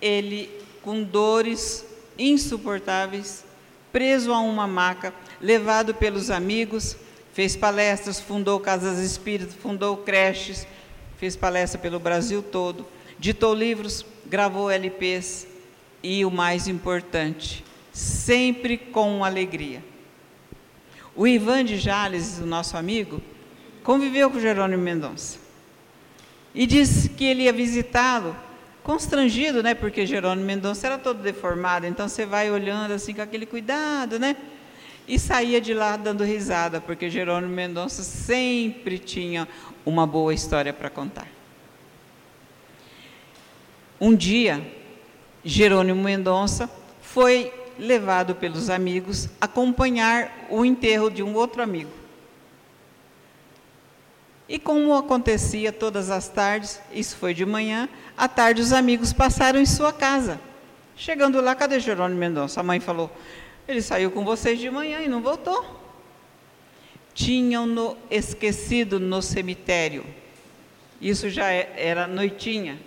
ele, 0.02 0.50
com 0.82 1.04
dores 1.04 1.86
insuportáveis, 2.18 3.46
preso 3.92 4.34
a 4.34 4.40
uma 4.40 4.68
maca, 4.68 5.13
levado 5.40 5.94
pelos 5.94 6.30
amigos, 6.30 6.98
fez 7.38 7.56
palestras, 7.56 8.19
fundou 8.19 8.60
casas 8.60 8.97
espíritas, 8.97 9.54
fundou 9.54 9.97
creches, 9.97 10.65
fez 11.17 11.36
palestra 11.36 11.80
pelo 11.80 12.00
Brasil 12.00 12.41
todo, 12.41 12.84
ditou 13.19 13.54
livros, 13.54 14.04
gravou 14.26 14.71
LPs 14.71 15.45
e 16.02 16.26
o 16.26 16.32
mais 16.32 16.67
importante, 16.67 17.63
sempre 17.93 18.76
com 18.76 19.23
alegria 19.23 19.84
o 21.17 21.28
Ivan 21.28 21.65
de 21.65 21.78
Jales, 21.78 22.38
o 22.38 22.45
nosso 22.45 22.78
amigo, 22.78 23.19
conviveu 23.84 24.30
com 24.30 24.39
Jerônimo 24.39 24.84
Mendonça. 24.84 25.39
E 26.54 26.67
disse 26.67 27.10
que 27.10 27.26
ele 27.26 27.43
ia 27.43 27.52
visitá-lo, 27.52 28.36
constrangido, 28.84 29.63
né? 29.63 29.73
Porque 29.73 30.06
Jerônimo 30.06 30.45
Mendonça 30.45 30.86
era 30.86 30.97
todo 31.00 31.23
deformado, 31.23 31.88
então 31.88 32.08
você 32.08 32.23
vai 32.23 32.52
olhando 32.52 32.93
assim 32.93 33.15
com 33.15 33.21
aquele 33.23 33.47
cuidado, 33.47 34.19
né? 34.19 34.38
E 35.08 35.17
saía 35.17 35.62
de 35.62 35.74
lá 35.74 35.96
dando 35.96 36.24
risada, 36.24 36.82
porque 36.82 37.10
Jerônimo 37.10 37.54
Mendonça 37.54 38.04
sempre 38.04 39.00
tinha 39.00 39.48
uma 39.86 40.06
boa 40.06 40.34
história 40.34 40.74
para 40.74 40.89
contar. 40.89 41.28
Um 44.00 44.13
dia, 44.13 44.62
Jerônimo 45.43 46.04
Mendonça 46.04 46.70
foi 47.02 47.54
levado 47.80 48.36
pelos 48.36 48.70
amigos 48.70 49.30
acompanhar 49.39 50.48
o 50.50 50.65
enterro 50.65 51.10
de 51.10 51.24
um 51.24 51.34
outro 51.36 51.63
amigo. 51.63 51.91
E 54.50 54.58
como 54.58 54.96
acontecia 54.96 55.72
todas 55.72 56.10
as 56.10 56.30
tardes, 56.30 56.82
isso 56.91 57.17
foi 57.17 57.34
de 57.34 57.46
manhã, 57.46 57.89
à 58.17 58.28
tarde 58.28 58.62
os 58.62 58.72
amigos 58.72 59.12
passaram 59.12 59.60
em 59.60 59.65
sua 59.65 59.91
casa. 59.91 60.39
Chegando 60.96 61.41
lá, 61.41 61.54
cadê 61.54 61.80
Jerônimo 61.80 62.20
Mendonça? 62.20 62.60
A 62.60 62.63
mãe 62.63 62.80
falou: 62.80 63.12
ele 63.68 63.82
saiu 63.82 64.12
com 64.12 64.24
vocês 64.24 64.60
de 64.60 64.70
manhã 64.70 65.02
e 65.02 65.08
não 65.08 65.22
voltou. 65.22 65.66
Tinham-no 67.14 67.98
esquecido 68.10 69.00
no 69.00 69.22
cemitério. 69.22 70.06
Isso 71.02 71.30
já 71.30 71.52
é, 71.52 71.74
era 71.76 72.08
noitinha. 72.08 72.80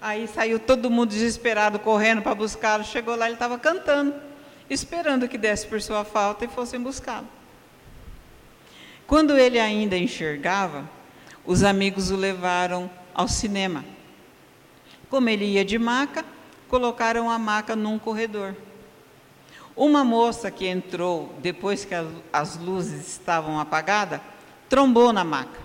Aí 0.00 0.26
saiu 0.26 0.58
todo 0.58 0.90
mundo 0.90 1.10
desesperado, 1.10 1.78
correndo 1.78 2.22
para 2.22 2.34
buscá-lo. 2.34 2.84
Chegou 2.84 3.14
lá, 3.14 3.26
ele 3.26 3.34
estava 3.34 3.58
cantando, 3.58 4.14
esperando 4.68 5.28
que 5.28 5.38
desse 5.38 5.66
por 5.66 5.80
sua 5.80 6.04
falta 6.04 6.44
e 6.44 6.48
fossem 6.48 6.80
buscá-lo. 6.80 7.28
Quando 9.06 9.38
ele 9.38 9.58
ainda 9.58 9.96
enxergava, 9.96 10.88
os 11.44 11.62
amigos 11.62 12.10
o 12.10 12.16
levaram 12.16 12.90
ao 13.14 13.26
cinema. 13.26 13.84
Como 15.08 15.28
ele 15.28 15.44
ia 15.46 15.64
de 15.64 15.78
maca, 15.78 16.24
colocaram 16.68 17.30
a 17.30 17.38
maca 17.38 17.74
num 17.74 17.98
corredor. 17.98 18.54
Uma 19.78 20.02
moça 20.02 20.50
que 20.50 20.66
entrou 20.66 21.32
depois 21.38 21.84
que 21.84 21.94
as 22.32 22.58
luzes 22.58 23.06
estavam 23.06 23.60
apagadas, 23.60 24.20
trombou 24.68 25.12
na 25.12 25.22
maca. 25.22 25.60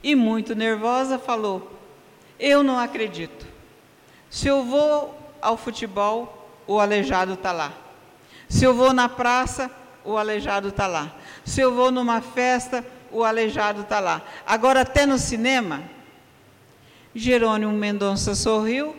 E 0.00 0.14
muito 0.14 0.54
nervosa 0.54 1.18
falou: 1.18 1.76
eu 2.38 2.62
não 2.62 2.78
acredito. 2.78 3.44
Se 4.30 4.46
eu 4.46 4.62
vou 4.62 5.18
ao 5.42 5.56
futebol, 5.56 6.48
o 6.68 6.78
aleijado 6.78 7.32
está 7.32 7.50
lá. 7.50 7.72
Se 8.48 8.64
eu 8.64 8.72
vou 8.72 8.92
na 8.92 9.08
praça, 9.08 9.68
o 10.04 10.16
aleijado 10.16 10.68
está 10.68 10.86
lá. 10.86 11.12
Se 11.44 11.60
eu 11.60 11.74
vou 11.74 11.90
numa 11.90 12.20
festa, 12.20 12.86
o 13.10 13.24
aleijado 13.24 13.80
está 13.80 13.98
lá. 13.98 14.22
Agora, 14.46 14.82
até 14.82 15.04
no 15.04 15.18
cinema, 15.18 15.82
Jerônimo 17.12 17.72
Mendonça 17.72 18.36
sorriu 18.36 18.94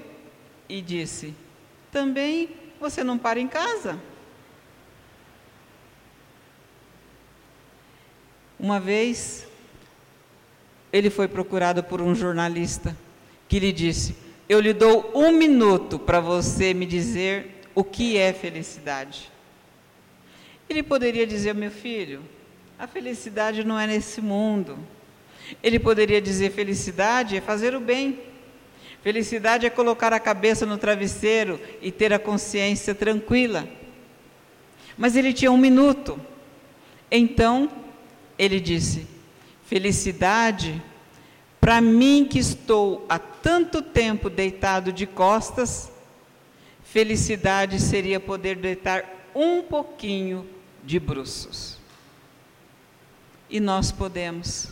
e 0.68 0.82
disse: 0.82 1.34
Também 1.94 2.50
você 2.78 3.06
não 3.06 3.18
para 3.18 3.40
em 3.40 3.48
casa? 3.48 3.98
Uma 8.60 8.80
vez, 8.80 9.48
ele 10.92 11.10
foi 11.10 11.28
procurado 11.28 11.84
por 11.84 12.02
um 12.02 12.16
jornalista 12.16 12.98
que 13.48 13.60
lhe 13.60 13.72
disse: 13.72 14.16
Eu 14.50 14.60
lhe 14.60 14.74
dou 14.74 15.12
um 15.14 15.32
minuto 15.32 16.00
para 16.00 16.20
você 16.20 16.74
me 16.74 16.86
dizer 16.86 17.62
o 17.76 17.84
que 17.84 18.18
é 18.18 18.34
felicidade. 18.34 19.32
Ele 20.68 20.82
poderia 20.82 21.28
dizer: 21.28 21.54
Meu 21.54 21.70
filho, 21.70 22.22
a 22.80 22.88
felicidade 22.88 23.64
não 23.64 23.80
é 23.80 23.86
nesse 23.86 24.22
mundo. 24.22 24.78
Ele 25.62 25.78
poderia 25.78 26.20
dizer: 26.20 26.52
Felicidade 26.52 27.38
é 27.38 27.42
fazer 27.42 27.76
o 27.76 27.80
bem. 27.80 28.20
Felicidade 29.04 29.66
é 29.68 29.70
colocar 29.70 30.12
a 30.12 30.20
cabeça 30.20 30.66
no 30.66 30.78
travesseiro 30.80 31.62
e 31.82 31.92
ter 31.92 32.12
a 32.12 32.20
consciência 32.20 32.96
tranquila. 32.96 33.68
Mas 34.98 35.16
ele 35.16 35.32
tinha 35.32 35.52
um 35.52 35.58
minuto. 35.58 36.20
Então, 37.10 37.70
ele 38.38 38.60
disse: 38.60 39.08
Felicidade 39.66 40.82
para 41.68 41.82
mim 41.82 42.26
que 42.26 42.40
estou 42.40 43.06
há 43.10 43.20
tanto 43.20 43.82
tempo 43.82 44.30
deitado 44.30 44.94
de 44.94 45.06
costas, 45.06 45.92
felicidade 46.82 47.78
seria 47.78 48.22
poder 48.22 48.56
deitar 48.56 49.04
um 49.36 49.62
pouquinho 49.62 50.48
de 50.84 50.98
bruços. 50.98 51.78
E 53.50 53.60
nós 53.60 53.92
podemos. 53.92 54.72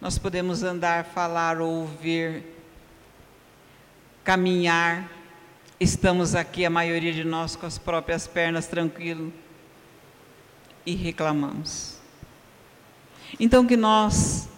Nós 0.00 0.16
podemos 0.16 0.62
andar, 0.62 1.04
falar, 1.06 1.60
ouvir, 1.60 2.44
caminhar. 4.22 5.10
Estamos 5.80 6.34
aqui, 6.34 6.64
a 6.64 6.70
maioria 6.70 7.12
de 7.12 7.24
nós, 7.24 7.56
com 7.56 7.66
as 7.66 7.78
próprias 7.78 8.26
pernas 8.26 8.66
tranquilo 8.66 9.32
e 10.86 10.94
reclamamos. 10.94 11.99
Então, 13.38 13.66
que 13.66 13.76
nós 13.76 14.48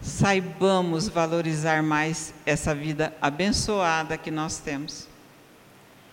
saibamos 0.00 1.08
valorizar 1.08 1.82
mais 1.82 2.32
essa 2.46 2.74
vida 2.74 3.14
abençoada 3.20 4.16
que 4.16 4.30
nós 4.30 4.58
temos, 4.58 5.08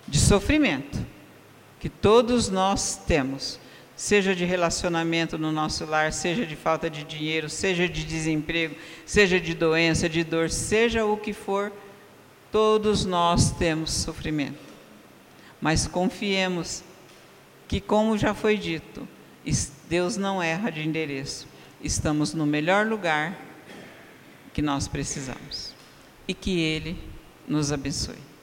de 0.08 0.20
sofrimento, 0.20 1.00
que 1.80 1.90
todos 1.90 2.50
nós 2.50 3.00
temos, 3.08 3.60
seja 3.96 4.36
de 4.36 4.44
relacionamento 4.44 5.38
no 5.38 5.52
nosso 5.52 5.86
lar, 5.86 6.12
seja 6.12 6.46
de 6.46 6.56
falta 6.56 6.90
de 6.90 7.04
dinheiro, 7.04 7.50
seja 7.50 7.88
de 7.88 8.04
desemprego, 8.04 8.76
seja 9.06 9.40
de 9.40 9.54
doença, 9.54 10.10
de 10.10 10.24
dor, 10.24 10.50
seja 10.50 11.06
o 11.06 11.16
que 11.16 11.32
for, 11.32 11.72
todos 12.52 13.06
nós 13.06 13.52
temos 13.52 13.92
sofrimento. 13.92 14.60
Mas 15.62 15.88
confiemos 15.88 16.84
que, 17.68 17.80
como 17.80 18.18
já 18.18 18.34
foi 18.34 18.58
dito, 18.58 19.08
Deus 19.90 20.18
não 20.18 20.42
erra 20.42 20.72
de 20.72 20.82
endereço. 20.82 21.48
Estamos 21.82 22.34
no 22.34 22.46
melhor 22.46 22.86
lugar 22.86 23.38
que 24.54 24.62
nós 24.62 24.88
precisamos. 24.88 25.74
E 26.28 26.34
que 26.34 26.60
Ele 26.60 26.98
nos 27.48 27.72
abençoe. 27.72 28.35